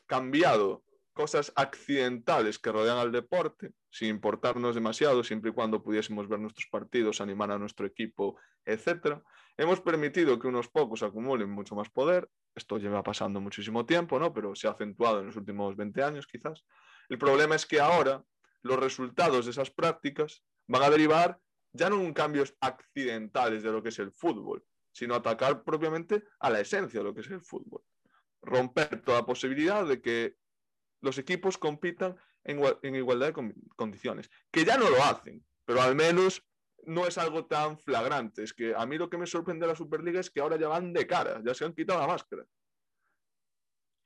[0.05, 0.83] cambiado
[1.21, 6.65] cosas accidentales que rodean al deporte, sin importarnos demasiado, siempre y cuando pudiésemos ver nuestros
[6.65, 9.21] partidos, animar a nuestro equipo, etcétera.
[9.55, 12.27] Hemos permitido que unos pocos acumulen mucho más poder.
[12.55, 14.33] Esto lleva pasando muchísimo tiempo, ¿no?
[14.33, 16.65] Pero se ha acentuado en los últimos 20 años, quizás.
[17.07, 18.23] El problema es que ahora
[18.63, 21.39] los resultados de esas prácticas van a derivar
[21.71, 26.49] ya no en cambios accidentales de lo que es el fútbol, sino atacar propiamente a
[26.49, 27.83] la esencia de lo que es el fútbol.
[28.41, 30.40] Romper toda posibilidad de que
[31.01, 36.43] los equipos compitan en, igualdad de condiciones, que ya no lo hacen, pero al menos
[36.85, 38.43] no es algo tan flagrante.
[38.43, 40.67] Es que a mí lo que me sorprende de la Superliga es que ahora ya
[40.67, 42.45] van de cara, ya se han quitado la máscara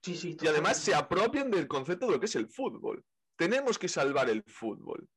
[0.08, 3.03] y además se apropian del concepto de lo que es el fútbol.
[3.36, 5.08] Tenemos que salvar el fútbol.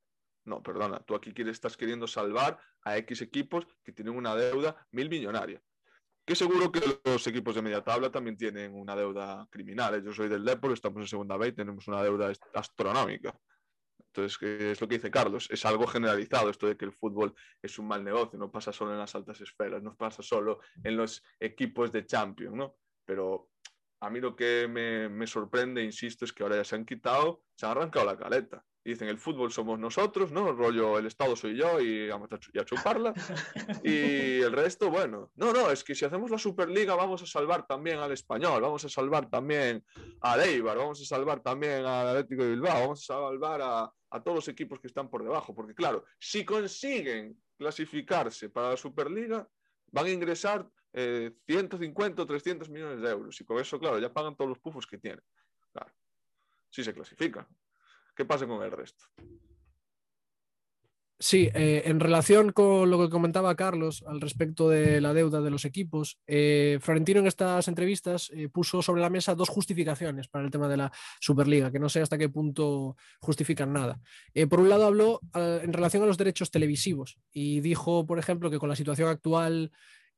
[0.45, 4.87] No, perdona, tú aquí quieres, estás queriendo salvar a X equipos que tienen una deuda
[4.91, 5.63] mil millonaria.
[6.29, 10.05] Que seguro que los equipos de media tabla también tienen una deuda criminal.
[10.05, 13.35] Yo soy del Depor, estamos en segunda B y tenemos una deuda astronómica.
[13.99, 17.79] Entonces, es lo que dice Carlos, es algo generalizado esto de que el fútbol es
[17.79, 21.25] un mal negocio, no pasa solo en las altas esferas, no pasa solo en los
[21.41, 22.77] equipos de Champions, ¿no?
[23.07, 23.49] Pero
[24.01, 27.65] a mí lo que me, sorprende, insisto, es que ahora ya se han quitado, se
[27.65, 28.63] han arrancado la caleta.
[28.85, 30.49] Dicen, el fútbol somos nosotros, ¿no?
[30.51, 33.13] El rollo, el Estado soy yo y vamos a, chuparla.
[33.83, 37.67] Y el resto, bueno, no, no, es que si hacemos la Superliga vamos a salvar
[37.67, 39.85] también al Español, vamos a salvar también
[40.21, 44.23] al Eibar, vamos a salvar también al Atlético de Bilbao, vamos a salvar a, a
[44.23, 45.55] todos los equipos que están por debajo.
[45.55, 49.47] Porque claro, si consiguen clasificarse para la Superliga,
[49.91, 53.41] van a ingresar 150 o 300 millones de euros.
[53.41, 55.23] Y con eso, claro, ya pagan todos los pufos que tienen.
[55.73, 55.93] Claro,
[56.71, 57.47] si se clasifican.
[58.19, 59.05] ¿Qué pasa con el resto?
[61.21, 65.51] Sí, eh, en relación con lo que comentaba Carlos al respecto de la deuda de
[65.51, 70.45] los equipos, eh, Florentino en estas entrevistas eh, puso sobre la mesa dos justificaciones para
[70.45, 74.01] el tema de la Superliga, que no sé hasta qué punto justifican nada.
[74.51, 78.59] por un lado habló en relación a los derechos televisivos y dijo, por ejemplo, que
[78.59, 79.71] con la situación actual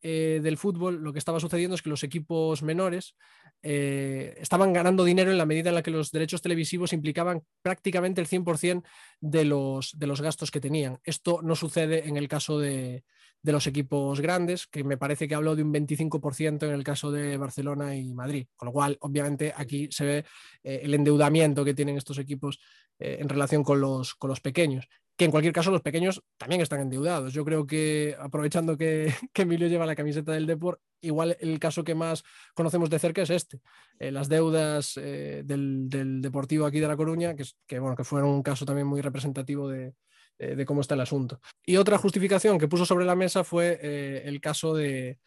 [0.02, 3.14] del fútbol, lo que estaba sucediendo es que los equipos menores
[3.62, 8.20] eh, estaban ganando dinero en la medida en la que los derechos televisivos implicaban prácticamente
[8.20, 8.82] el 100%
[9.20, 10.98] de los, de los gastos que tenían.
[11.04, 13.04] Esto no sucede en el caso de,
[13.42, 17.36] los equipos grandes, que me parece que habló de un 25% en el caso de
[17.36, 18.46] Barcelona y Madrid.
[18.56, 20.24] Con lo cual, obviamente, aquí se ve
[20.62, 22.60] eh, el endeudamiento que tienen estos equipos
[23.02, 24.86] en relación con los, con los pequeños
[25.20, 27.34] que en cualquier caso los pequeños también están endeudados.
[27.34, 31.94] Yo creo que, aprovechando que, Emilio lleva la camiseta del Deport, igual el caso que
[31.94, 33.60] más conocemos de cerca es este,
[33.98, 38.30] eh, las deudas eh, del, Deportivo aquí de La Coruña, que, que, bueno, que fueron
[38.30, 39.92] un caso también muy representativo de,
[40.40, 41.40] de cómo está el asunto.
[41.66, 43.78] Y otra justificación que puso sobre la mesa fue
[44.24, 45.18] el caso de,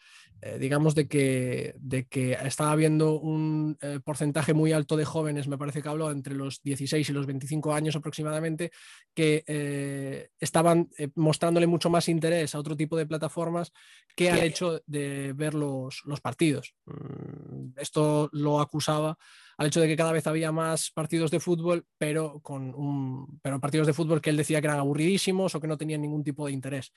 [0.46, 5.48] eh, digamos, de que, de que estaba habiendo un eh, porcentaje muy alto de jóvenes,
[5.48, 8.72] me parece que habló entre los 16 y los 25 años aproximadamente,
[9.14, 13.72] que eh, estaban mostrándole mucho más interés a otro tipo de plataformas
[14.18, 16.76] que al hecho de ver los, los partidos.
[16.88, 19.18] Mm, esto lo acusaba
[19.58, 23.60] al hecho de que cada vez había más partidos de fútbol, pero, con un, pero
[23.60, 26.46] partidos de fútbol que él decía que eran aburridísimos o que no tenían ningún tipo
[26.46, 26.94] de interés.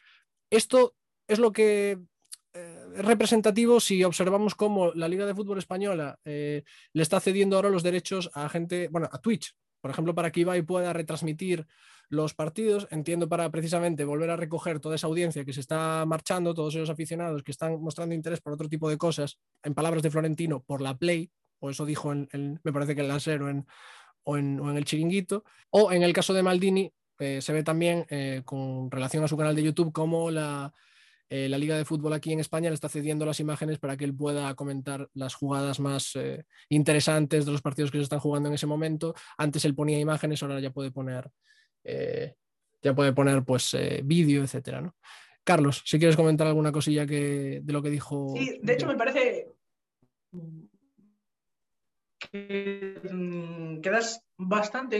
[0.50, 0.94] Esto
[1.26, 1.98] es lo que
[2.96, 7.68] es representativo si observamos cómo la Liga de Fútbol Española eh, le está cediendo ahora
[7.68, 11.66] los derechos a gente, bueno, a Twitch, por ejemplo, para que Ibai pueda retransmitir
[12.08, 16.54] los partidos, entiendo para precisamente volver a recoger toda esa audiencia que se está marchando,
[16.54, 20.10] todos esos aficionados que están mostrando interés por otro tipo de cosas, en palabras de
[20.10, 23.64] Florentino, por la Play, o eso dijo en, me parece que en el
[24.24, 27.62] o en, o, en, el Chiringuito, o en el caso de Maldini, eh, se ve
[27.62, 30.72] también eh, con relación a su canal de YouTube como la,
[31.28, 34.04] eh, la Liga de Fútbol aquí en España le está cediendo las imágenes para que
[34.04, 36.18] él pueda comentar las jugadas más
[36.68, 39.14] interesantes de los partidos que se están jugando en ese momento.
[39.38, 41.30] Antes él ponía imágenes, ahora ya puede poner,
[42.82, 44.80] ya puede poner pues vídeo, etcétera.
[44.80, 44.94] ¿no?
[45.42, 48.34] Carlos, si quieres comentar alguna cosilla que, de lo que dijo.
[48.36, 49.54] Sí, de hecho me parece
[53.82, 54.96] quedas bastante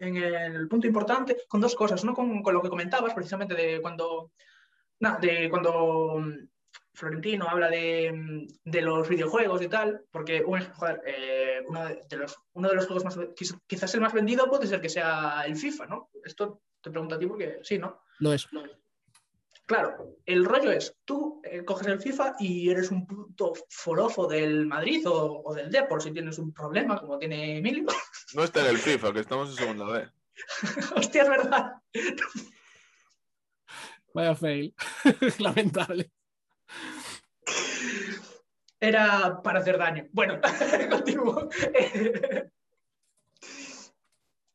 [0.00, 2.14] en el, punto importante con dos cosas, ¿no?
[2.14, 4.32] Con, con, lo que comentabas precisamente de cuando
[5.20, 6.48] de cuando mm,
[6.92, 12.68] Florentino habla de, de, los videojuegos y tal, porque joder, eh, uno, de, los, uno
[12.68, 13.18] de los juegos más,
[13.66, 16.10] quizás el más vendido puede ser que sea el FIFA, ¿no?
[16.22, 18.02] Esto te pregunto a ti porque sí, ¿no?
[18.18, 18.46] Lo es.
[19.70, 24.66] Claro, el rollo es, tú eh, coges el FIFA y eres un puto forofo del
[24.66, 27.86] Madrid o, o del Depor si tienes un problema como tiene Emilio.
[28.34, 30.10] No está en el FIFA, que estamos en segunda vez.
[30.96, 31.74] Hostia, es verdad.
[34.12, 34.74] Vaya fail.
[35.38, 36.10] Lamentable.
[38.80, 40.08] Era para hacer daño.
[40.10, 40.40] Bueno,
[40.90, 41.48] continúo.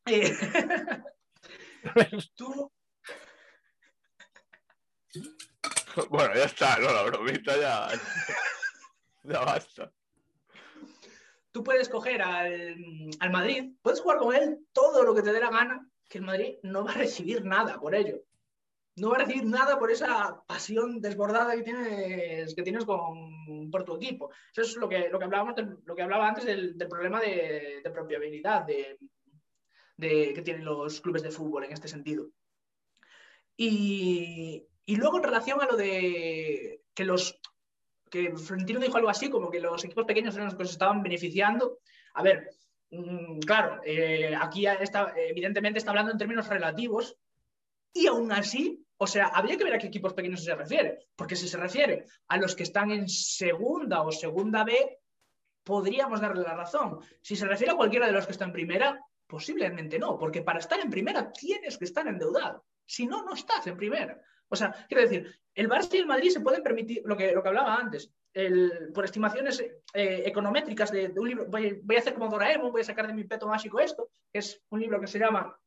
[0.08, 0.38] Eh,
[2.36, 2.70] tú.
[6.10, 7.88] Bueno, ya está, no, la bromita ya.
[9.24, 9.92] Ya basta.
[11.52, 12.76] Tú puedes coger al,
[13.20, 16.26] al Madrid, puedes jugar con él todo lo que te dé la gana, que el
[16.26, 18.22] Madrid no va a recibir nada por ello
[18.98, 23.84] no va a recibir nada por esa pasión desbordada que tienes, que tienes con, por
[23.84, 24.32] tu equipo.
[24.52, 27.92] Eso es lo que, lo que, hablábamos lo que hablaba antes del, problema de, de
[27.92, 28.98] propiabilidad de,
[29.98, 32.30] que tienen los clubes de fútbol en este sentido.
[33.58, 37.40] Y, luego en relación a lo de que los
[38.10, 41.02] que Florentino dijo algo así, como que los equipos pequeños eran los que se estaban
[41.02, 41.80] beneficiando.
[42.14, 42.52] A ver,
[42.92, 47.18] mm, claro, eh, aquí está, evidentemente está hablando en términos relativos,
[47.92, 51.36] y aún así o sea, habría que ver a qué equipos pequeños se refiere, porque
[51.36, 55.00] si se refiere a los que están en segunda o segunda B,
[55.64, 57.00] podríamos darle la razón.
[57.22, 60.60] Si se refiere a cualquiera de los que están en primera, posiblemente no, porque para
[60.60, 62.66] estar en primera tienes que estar endeudado.
[62.86, 64.22] Si no, no estás en primera.
[64.50, 67.42] O sea, quiero decir, el Barça y el Madrid se pueden permitir, lo que, lo
[67.42, 68.12] que hablaba antes,
[68.94, 69.62] por estimaciones
[69.94, 73.24] eh, econométricas de, un libro, voy, a hacer como Doraemon, voy a sacar de mi
[73.24, 75.58] peto mágico esto, que es un libro que se llama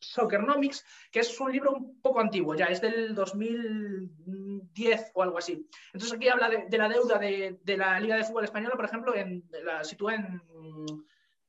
[0.00, 5.66] Soccernomics, que es un libro un poco antiguo, ya es del 2010 o algo así.
[5.92, 9.44] Entonces aquí habla de, la deuda de, la Liga de Fútbol Española, por ejemplo, en,
[9.64, 10.42] la sitúa en,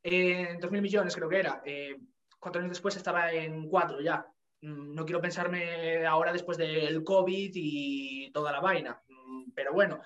[0.04, 1.62] en 2.000 millones, creo que era.
[1.66, 1.98] Eh,
[2.40, 4.26] cuatro años después estaba en cuatro ya.
[4.62, 9.02] Mm, no quiero pensarme ahora después del COVID y toda la vaina.
[9.08, 10.02] Mm, pero bueno,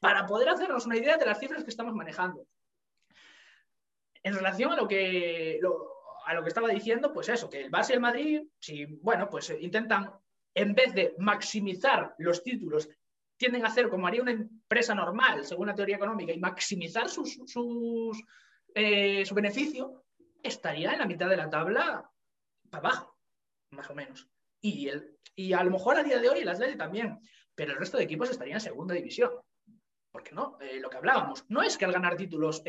[0.00, 2.46] para poder hacernos una idea de las cifras que estamos manejando.
[4.22, 5.60] En relación a lo que
[6.26, 9.30] a lo que estaba diciendo, pues eso, que el Barça y el Madrid, si, bueno,
[9.30, 10.10] pues eh, intentan,
[10.54, 12.88] en vez de maximizar los títulos,
[13.36, 17.38] tienden a hacer como haría una empresa normal, según la teoría económica, y maximizar sus,
[18.74, 20.04] eh, su beneficio,
[20.42, 22.10] estaría en la mitad de la tabla
[22.70, 23.15] para abajo,
[23.70, 24.28] más o menos.
[24.60, 27.18] Y, el, y a lo mejor a día de hoy el Atleti también,
[27.54, 29.30] pero el resto de equipos estarían en segunda división.
[30.10, 32.62] Porque no, eh, lo que hablábamos, no es que al ganar títulos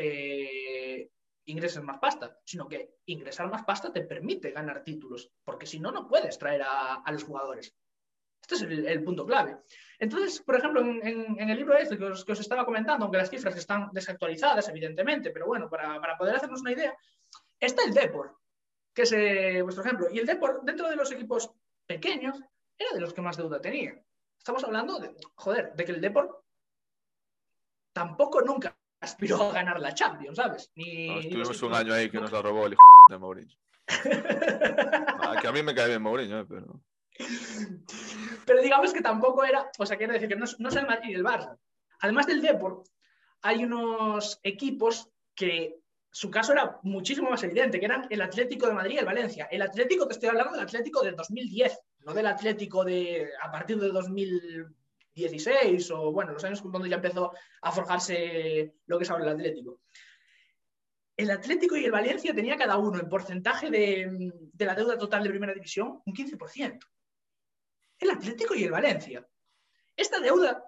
[1.48, 5.90] ingreses más pasta, sino que ingresar más pasta te permite ganar títulos, porque si no,
[5.90, 7.74] no puedes traer a, los jugadores.
[8.40, 9.56] Este es el, punto clave.
[9.98, 13.90] Entonces, por ejemplo, en, el libro este que os, estaba comentando, aunque las cifras están
[13.92, 16.94] desactualizadas, evidentemente, pero bueno, para, poder hacernos una idea,
[17.58, 18.36] está el Depor,
[18.98, 20.08] que es eh, vuestro ejemplo.
[20.10, 21.52] Y el Depor, dentro de los equipos
[21.86, 22.36] pequeños,
[22.76, 23.94] era de los que más deuda tenía.
[24.36, 26.44] Estamos hablando de, joder, de que el Depor
[27.92, 30.72] tampoco nunca aspiró a ganar la Champions, ¿sabes?
[30.74, 32.76] Ni, estuvimos un año ahí que nos la robó el
[33.08, 33.56] de Mourinho.
[35.20, 36.82] Ah, que a mí me cae bien Mourinho, eh, pero...
[38.46, 41.10] Pero digamos que tampoco era, o sea, quiero decir que no, no es el Madrid
[41.10, 41.56] y el Barça.
[42.00, 42.82] Además del Depor,
[43.42, 45.78] hay unos equipos que
[46.10, 49.48] su caso era muchísimo más evidente, que eran el Atlético de Madrid y el Valencia.
[49.50, 53.78] El Atlético, te estoy hablando del Atlético del 2010, no del Atlético de a partir
[53.78, 57.32] de 2016 o, bueno, los años cuando ya empezó
[57.62, 59.80] a forjarse lo que es ahora el Atlético.
[61.16, 65.24] El Atlético y el Valencia tenía cada uno en porcentaje de, de la deuda total
[65.24, 66.78] de primera división un 15%.
[67.98, 69.26] El Atlético y el Valencia.
[69.96, 70.64] Esta deuda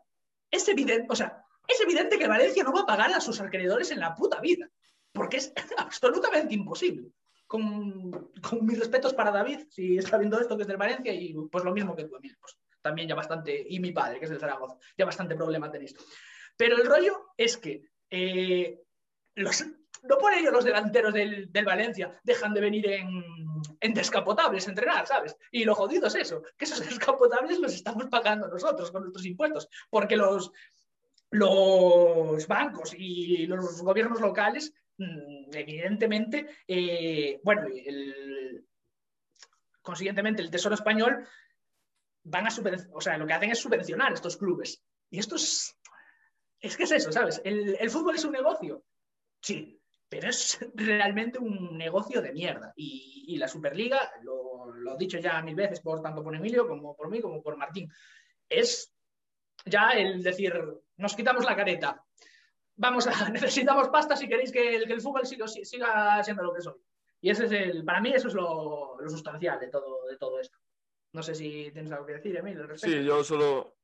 [0.51, 3.93] es evidente, o sea, es evidente que Valencia no va a pagar a sus acreedores
[3.93, 4.69] en la puta vida,
[5.13, 7.11] porque es absolutamente imposible.
[7.47, 8.31] Con,
[8.63, 11.73] mis respetos para David, si está viendo esto que es del Valencia, y pues lo
[11.73, 14.77] mismo que tú, Emil, pues también ya bastante, y mi padre, que es del Zaragoza,
[14.97, 15.95] ya bastante problema tenéis.
[16.57, 18.81] Pero el rollo es que eh,
[19.35, 19.65] los,
[20.03, 23.25] no por ello los delanteros del, Valencia dejan de venir en,
[23.81, 25.37] en, descapotables a entrenar, ¿sabes?
[25.51, 29.69] Y lo jodido es eso, que esos descapotables los estamos pagando nosotros con nuestros impuestos,
[29.91, 30.53] porque los,
[31.31, 34.73] los bancos y los gobiernos locales,
[35.53, 37.63] evidentemente, eh, bueno,
[39.83, 41.27] consiguientemente el Tesoro Español
[42.23, 42.51] van a
[42.93, 44.83] o sea, lo que hacen es subvencionar estos clubes.
[45.11, 45.77] Y esto es,
[46.61, 47.41] es que es eso, ¿sabes?
[47.45, 48.85] El, el fútbol es un negocio,
[49.41, 52.73] sí, pero es realmente un negocio de mierda.
[52.77, 56.67] Y, y la Superliga, lo, lo, he dicho ya mil veces, por tanto por Emilio
[56.67, 57.91] como por mí, como por Martín,
[58.49, 58.93] es
[59.65, 60.53] ya el decir,
[60.97, 62.05] nos quitamos la careta.
[62.81, 66.55] Vamos a, necesitamos pasta si queréis que el, que el fútbol siga, siga, siendo lo
[66.55, 66.75] que soy.
[67.21, 70.41] Y ese es el, para mí eso es lo, lo, sustancial de todo, de todo
[70.41, 70.59] esto.
[71.13, 72.67] No sé si tienes algo que decir, Emilio.
[72.79, 73.77] Sí, yo solo,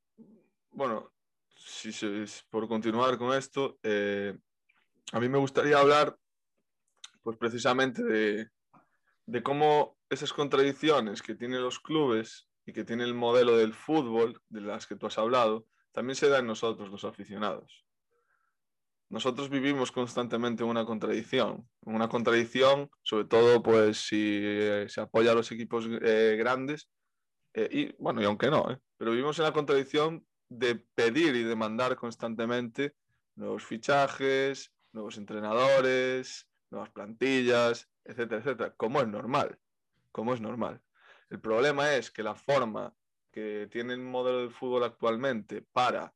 [0.70, 1.12] bueno,
[1.54, 1.90] si,
[2.48, 4.34] por continuar con esto, eh,
[5.12, 6.16] a mí me gustaría hablar,
[7.22, 8.48] pues precisamente de,
[9.26, 14.40] de cómo esas contradicciones que tienen los clubes y que tiene el modelo del fútbol,
[14.48, 17.85] de las que tú has hablado, también se da en nosotros, los aficionados.
[19.08, 25.34] Nosotros vivimos constantemente una contradicción, una contradicción, sobre todo pues si eh, se apoya a
[25.34, 26.88] los equipos eh, grandes,
[27.54, 31.94] eh, y bueno, y aunque no, pero vivimos en la contradicción de pedir y demandar
[31.94, 32.94] constantemente
[33.36, 39.56] nuevos fichajes, nuevos entrenadores, nuevas plantillas, etcétera, etcétera, como es normal,
[40.10, 40.82] como es normal.
[41.30, 42.92] El problema es que la forma
[43.30, 46.12] que tiene el modelo de fútbol actualmente para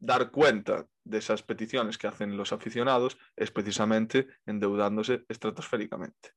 [0.00, 6.30] dar cuenta de esas peticiones que hacen los aficionados es precisamente endeudándose estratosféricamente.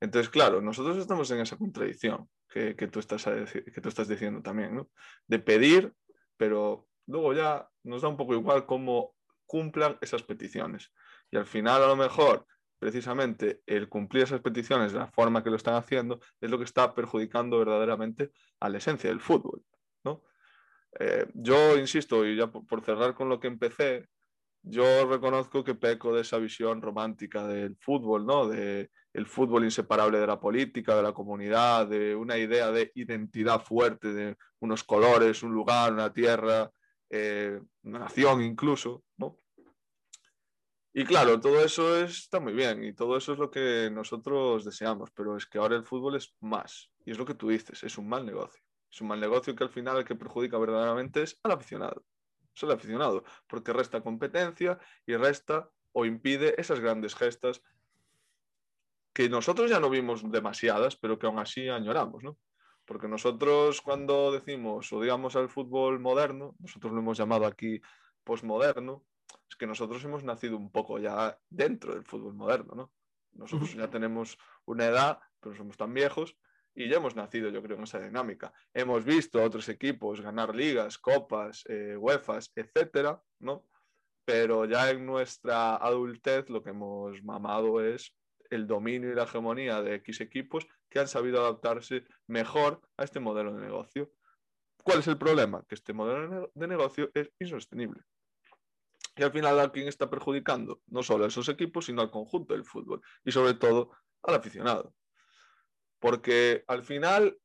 [0.00, 4.74] Entonces, claro, nosotros estamos en esa contradicción que, tú, estás que tú estás diciendo también,
[4.74, 4.90] ¿no?
[5.26, 5.92] de pedir,
[6.36, 9.14] pero luego ya nos da un poco igual cómo
[9.46, 10.92] cumplan esas peticiones.
[11.30, 12.46] Y al final, a lo mejor,
[12.78, 16.64] precisamente el cumplir esas peticiones de la forma que lo están haciendo es lo que
[16.64, 19.62] está perjudicando verdaderamente a la esencia del fútbol.
[20.98, 24.08] Eh, yo insisto, y ya por cerrar con lo que empecé,
[24.62, 28.46] yo reconozco que peco de esa visión romántica del fútbol, ¿no?
[28.48, 33.60] De el fútbol inseparable de la política, de la comunidad, de una idea de identidad
[33.62, 36.70] fuerte, de unos colores, un lugar, una tierra,
[37.08, 39.38] eh, una nación incluso, ¿no?
[40.92, 45.10] Y claro, todo eso está muy bien y todo eso es lo que nosotros deseamos,
[45.12, 46.90] pero es que ahora el fútbol es más.
[47.04, 48.60] Y es lo que tú dices, es un mal negocio.
[48.90, 52.04] Es un mal negocio que al final el que perjudica verdaderamente es al aficionado.
[52.54, 57.62] Es al aficionado, porque resta competencia y resta o impide esas grandes gestas
[59.12, 62.38] que nosotros ya no vimos demasiadas, pero que aún así añoramos, ¿no?
[62.84, 67.80] Porque nosotros cuando decimos o digamos al fútbol moderno, nosotros lo hemos llamado aquí
[68.24, 69.04] posmoderno,
[69.48, 72.92] es que nosotros hemos nacido un poco ya dentro del fútbol moderno, ¿no?
[73.32, 76.36] Nosotros ya tenemos una edad, pero somos tan viejos
[76.74, 78.52] y ya hemos nacido, yo creo, en esa dinámica.
[78.72, 83.66] Hemos visto a otros equipos ganar ligas, copas, eh, UEFAs, etcétera, ¿no?
[84.24, 88.14] Pero ya en nuestra adultez lo que hemos mamado es
[88.50, 93.20] el dominio y la hegemonía de X equipos que han sabido adaptarse mejor a este
[93.20, 94.12] modelo de negocio.
[94.82, 95.64] ¿Cuál es el problema?
[95.68, 98.02] Que este modelo de negocio es insostenible.
[99.16, 100.80] Y al final, ¿a quién está perjudicando?
[100.86, 103.90] No solo a esos equipos, sino al conjunto del fútbol y sobre todo
[104.22, 104.94] al aficionado.
[106.00, 107.38] Porque al final,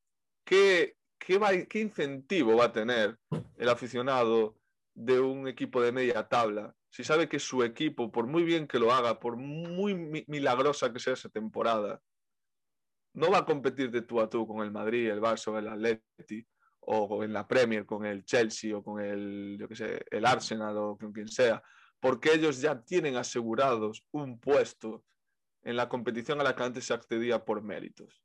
[0.43, 3.17] ¿qué, qué, incentivo va a tener
[3.57, 4.57] el aficionado
[4.95, 8.79] de un equipo de media tabla si sabe que su equipo, por muy bien que
[8.79, 12.01] lo haga, por muy milagrosa que sea esa temporada,
[13.13, 16.47] no va a competir de tú a tú con el Madrid, el Barça el Atleti,
[16.79, 20.77] o en la Premier con el Chelsea o con el, yo qué sé, el Arsenal
[20.77, 21.61] o con quien sea,
[21.99, 25.03] porque ellos ya tienen asegurados un puesto
[25.63, 28.24] en la competición a la que antes se accedía por méritos.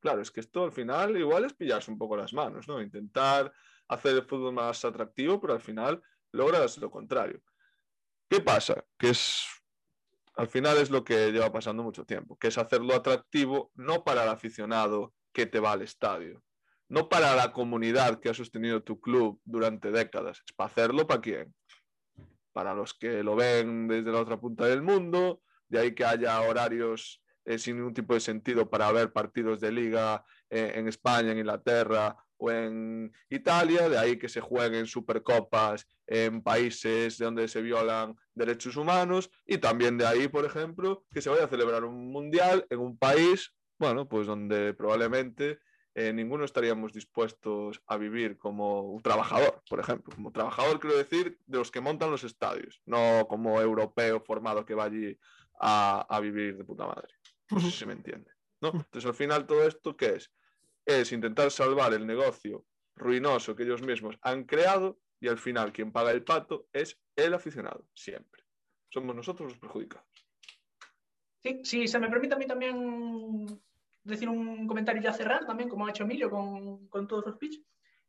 [0.00, 2.80] Claro, es que esto al final igual es pillarse un poco las manos, ¿no?
[2.80, 3.52] Intentar
[3.88, 7.42] hacer el fútbol más atractivo, pero al final logras lo contrario.
[8.28, 8.84] ¿Qué pasa?
[8.98, 9.46] Que es,
[10.34, 14.22] al final es lo que lleva pasando mucho tiempo, que es hacerlo atractivo no para
[14.24, 16.42] el aficionado que te va al estadio,
[16.88, 21.20] no para la comunidad que ha sostenido tu club durante décadas, es para hacerlo para
[21.20, 21.54] quién.
[22.52, 26.40] Para los que lo ven desde la otra punta del mundo, de ahí que haya
[26.40, 31.32] horarios eh, sin ningún tipo de sentido para ver partidos de liga eh, en España,
[31.32, 37.62] en Inglaterra o en Italia, de ahí que se jueguen supercopas en países donde se
[37.62, 42.12] violan derechos humanos y también de ahí, por ejemplo, que se vaya a celebrar un
[42.12, 45.58] mundial en un país, bueno, pues donde probablemente
[45.94, 50.14] eh, ninguno estaríamos dispuestos a vivir como un trabajador, por ejemplo.
[50.14, 54.74] Como trabajador, quiero decir, de los que montan los estadios, no como europeo formado que
[54.74, 55.18] va allí
[55.60, 57.08] a, vivir de puta madre.
[57.50, 58.30] No sé si se me entiende.
[58.60, 58.68] ¿no?
[58.68, 60.32] Entonces, al final, todo esto, ¿qué es?
[60.84, 65.92] Es intentar salvar el negocio ruinoso que ellos mismos han creado y al final quien
[65.92, 68.42] paga el pato es el aficionado, siempre.
[68.90, 70.06] Somos nosotros los perjudicados.
[71.42, 73.46] Sí, sí, se me permite a mí también
[74.02, 77.60] decir un comentario ya cerrar también, como ha hecho Emilio con, con todo su speech.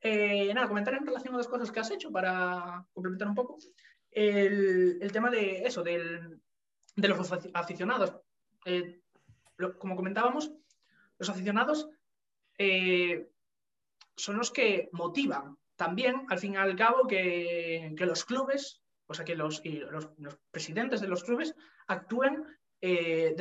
[0.01, 3.57] Eh, nada, comentar en relación a las cosas que has hecho para complementar un poco.
[4.11, 6.39] El, el tema de eso, del,
[6.95, 8.15] de los aficionados.
[8.65, 9.01] Eh,
[9.77, 10.51] como comentábamos,
[11.17, 11.89] los aficionados
[12.57, 13.29] eh,
[14.15, 19.23] son los que motivan también, al fin y al cabo, que, los clubes, o sea,
[19.23, 19.61] que los,
[20.51, 21.55] presidentes de los clubes
[21.87, 22.43] actúen
[22.81, 23.35] eh,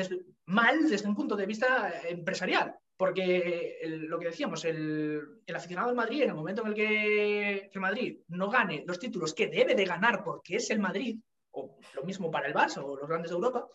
[0.46, 2.76] mal desde un punto de vista empresarial.
[2.96, 5.22] Porque lo que decíamos, el,
[5.54, 9.34] aficionado del Madrid, en el momento en el que, el Madrid no gane los títulos
[9.34, 11.20] que debe de ganar porque es el Madrid,
[11.52, 13.68] o lo mismo para el Barça o los grandes de Europa,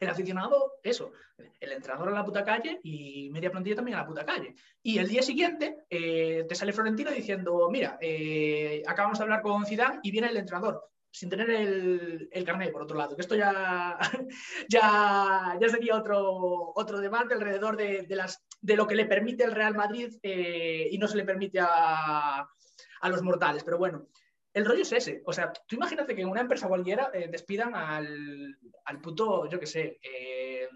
[0.00, 1.12] el aficionado, eso,
[1.60, 4.54] el entrenador a la puta calle y media plantilla también a la puta calle.
[4.82, 9.66] Y el día siguiente eh, te sale Florentino diciendo, mira, eh, acabamos de hablar con
[9.66, 13.34] Zidane y viene el entrenador sin tener el, el carnet, por otro lado, que esto
[13.34, 13.98] ya,
[14.68, 19.44] ya, ya sería otro, otro debate alrededor de, de, las, de lo que le permite
[19.44, 22.48] el Real Madrid eh, y no se le permite a,
[23.00, 23.64] a, los mortales.
[23.64, 24.06] Pero bueno,
[24.52, 25.22] el rollo es ese.
[25.26, 29.58] O sea, tú imagínate que en una empresa cualquiera eh, despidan al, al, puto, yo
[29.60, 30.68] qué sé, eh,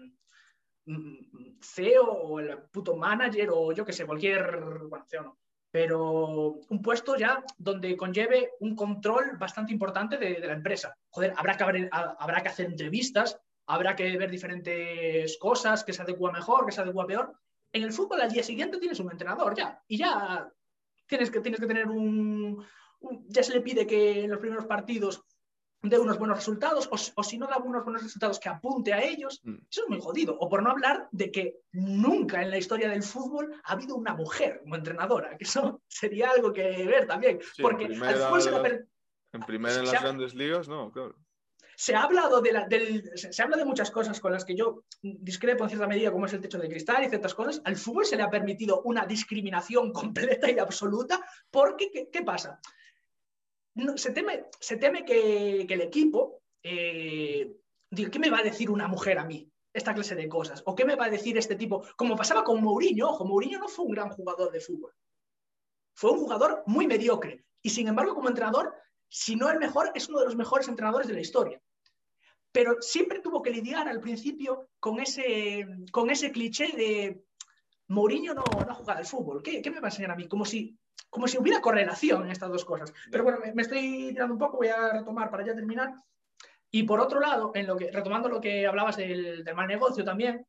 [1.61, 5.37] CEO o el puto manager o yo qué sé, cualquier, bueno, CEO no
[5.75, 10.97] pero un puesto ya donde conlleve un control bastante importante de, la empresa.
[11.09, 16.31] Joder, habrá que, habrá que hacer entrevistas, habrá que ver diferentes cosas, que se adecua
[16.31, 17.37] mejor, que se adecua peor.
[17.73, 20.49] En el fútbol al día siguiente tienes un entrenador ya, y ya
[21.07, 22.65] tienes que, tienes que tener un,
[23.27, 25.23] Ya se le pide que en los primeros partidos
[25.89, 29.41] de unos buenos resultados, o, si no da unos buenos resultados, que apunte a ellos.
[29.43, 29.55] Mm.
[29.69, 30.37] Eso es muy jodido.
[30.39, 34.13] O por no hablar de que nunca en la historia del fútbol ha habido una
[34.13, 37.39] mujer como entrenadora, que eso sería algo que ver también.
[37.61, 38.85] porque al fútbol se
[39.33, 41.15] En primera en las grandes ligas, no, claro.
[41.77, 44.85] Se ha, hablado de la, del, se habla de muchas cosas con las que yo
[45.01, 47.61] discrepo en cierta medida, como es el techo de cristal y ciertas cosas.
[47.65, 51.19] Al fútbol se le ha permitido una discriminación completa y absoluta,
[51.51, 52.61] porque, ¿qué, qué pasa?
[53.95, 57.55] Se teme, se teme que, el equipo eh,
[57.89, 59.51] diga, ¿qué me va a decir una mujer a mí?
[59.73, 60.63] Esta clase de cosas.
[60.65, 61.85] ¿O qué me va a decir este tipo?
[61.97, 64.93] Como pasaba con Mourinho, ojo, Mourinho no fue un gran jugador de fútbol.
[65.93, 67.45] Fue un jugador muy mediocre.
[67.61, 68.73] Y sin embargo, como entrenador,
[69.09, 71.61] si no el mejor, es uno de los mejores entrenadores de la historia.
[72.53, 77.25] Pero siempre tuvo que lidiar al principio con ese, con ese cliché de
[77.89, 79.43] Mourinho no, no ha jugado al fútbol.
[79.43, 80.29] ¿Qué, ¿Qué me va a enseñar a mí?
[80.29, 80.77] Como si
[81.15, 82.93] como si hubiera correlación en estas dos cosas.
[83.09, 85.93] Pero bueno, me, estoy tirando un poco, voy a retomar para ya terminar.
[86.69, 90.45] Y por otro lado, en lo que, retomando lo que hablabas del, mal negocio también,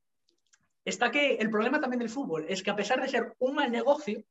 [0.84, 3.70] está que el problema también del fútbol es que a pesar de ser un mal
[3.70, 4.24] negocio,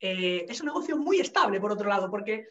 [0.00, 2.46] eh, es un negocio muy estable, por otro lado, porque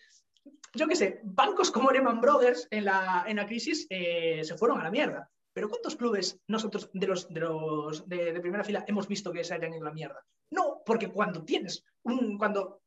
[0.76, 4.80] yo qué sé, bancos como Lehman Brothers en la, en la crisis eh, se fueron
[4.80, 5.28] a la mierda.
[5.54, 9.56] Pero ¿cuántos clubes nosotros de los, de, los de, primera fila hemos visto que se
[9.56, 10.24] hayan ido a la mierda?
[10.52, 12.82] No, porque cuando tienes un, cuando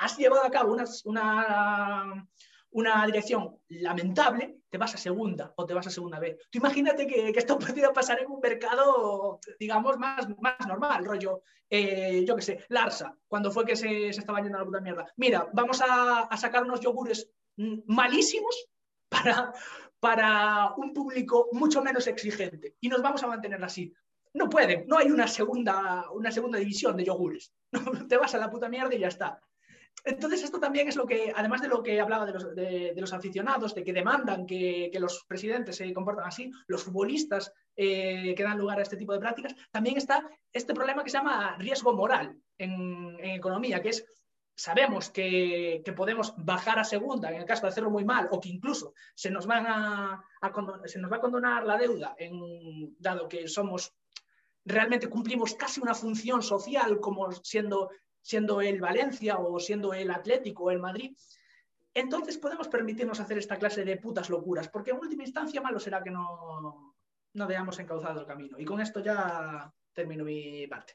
[0.00, 0.72] has llevado a cabo
[1.04, 2.26] una,
[2.70, 6.38] una, dirección lamentable, te vas a segunda o te vas a segunda B.
[6.50, 12.24] Tú imagínate que, esto pudiera pasar en un mercado, digamos, más, más normal, rollo, eh,
[12.26, 15.06] yo qué sé, Larsa, cuando fue que se, estaba yendo a la puta mierda.
[15.16, 17.30] Mira, vamos a, sacar unos yogures
[17.86, 18.68] malísimos
[19.08, 19.52] para,
[19.98, 23.92] para un público mucho menos exigente y nos vamos a mantener así
[24.36, 27.52] no pueden, no hay una segunda, una segunda división de yogures.
[28.08, 29.40] Te vas a la puta mierda y ya está.
[30.04, 33.12] Entonces, esto también es lo que, además de lo que hablaba de los, de, los
[33.12, 38.42] aficionados, de que demandan que, que, los presidentes se comportan así, los futbolistas eh, que
[38.42, 41.92] dan lugar a este tipo de prácticas, también está este problema que se llama riesgo
[41.92, 44.06] moral en, en economía, que es
[44.56, 48.40] sabemos que, que, podemos bajar a segunda en el caso de hacerlo muy mal o
[48.40, 50.52] que incluso se nos, van a, a
[50.86, 53.92] se nos va a condonar la deuda en, dado que somos
[54.64, 57.90] realmente cumplimos casi una función social como siendo
[58.26, 61.16] siendo el Valencia o siendo el Atlético o el Madrid,
[61.94, 66.02] entonces podemos permitirnos hacer esta clase de putas locuras, porque en última instancia malo será
[66.02, 66.96] que no,
[67.34, 68.58] no veamos encauzado el camino.
[68.58, 70.94] Y con esto ya termino mi parte.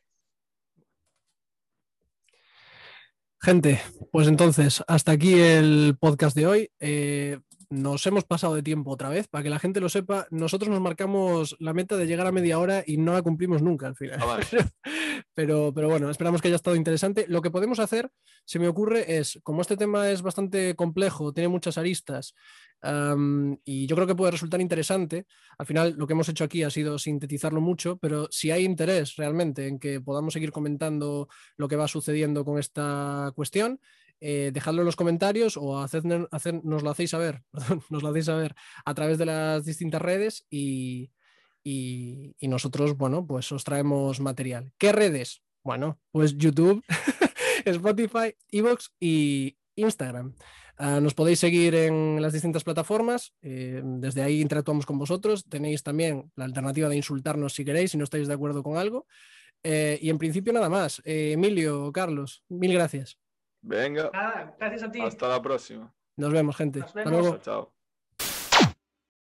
[3.40, 6.70] Gente, pues entonces, hasta aquí el podcast de hoy.
[6.82, 7.40] Eh,
[7.72, 10.82] nos hemos pasado de tiempo otra vez, para que la gente lo sepa, nosotros nos
[10.82, 14.20] marcamos la meta de llegar a media hora y no la cumplimos nunca al final.
[14.22, 14.40] Ah,
[15.34, 17.26] pero, pero bueno, esperamos que haya estado interesante.
[17.28, 18.12] Lo que podemos hacer,
[18.46, 22.36] se me ocurre, es, como este tema es bastante complejo, tiene muchas aristas
[23.64, 25.26] y yo creo que puede resultar interesante,
[25.58, 29.16] al final lo que hemos hecho aquí ha sido sintetizarlo mucho, pero si hay interés
[29.18, 33.80] realmente en que podamos seguir comentando lo que va sucediendo con esta cuestión,
[34.24, 35.84] eh, dejadlo en los comentarios o
[36.64, 37.42] nos lo hacéis saber,
[37.90, 38.56] nos lo hacéis saber
[38.86, 41.12] a través de las distintas redes y,
[41.64, 44.74] y, nosotros, bueno, pues os traemos material.
[44.78, 45.42] ¿Qué redes?
[45.64, 46.84] Bueno, pues YouTube,
[47.66, 50.36] Spotify, Evox y Instagram.
[50.78, 55.46] Ah, nos podéis seguir en las distintas plataformas, eh, desde ahí interactuamos con vosotros.
[55.50, 59.08] Tenéis también la alternativa de insultarnos si queréis, si no estáis de acuerdo con algo.
[59.64, 61.02] Eh, y en principio nada más.
[61.06, 63.21] Emilio, Carlos, mil gracias.
[63.62, 64.10] Venga.
[64.14, 65.02] Nada, gracias a ti.
[65.02, 65.94] Hasta la próxima.
[66.18, 66.80] Nos vemos, gente.
[66.80, 67.42] Nos vemos.
[67.42, 67.74] Chao.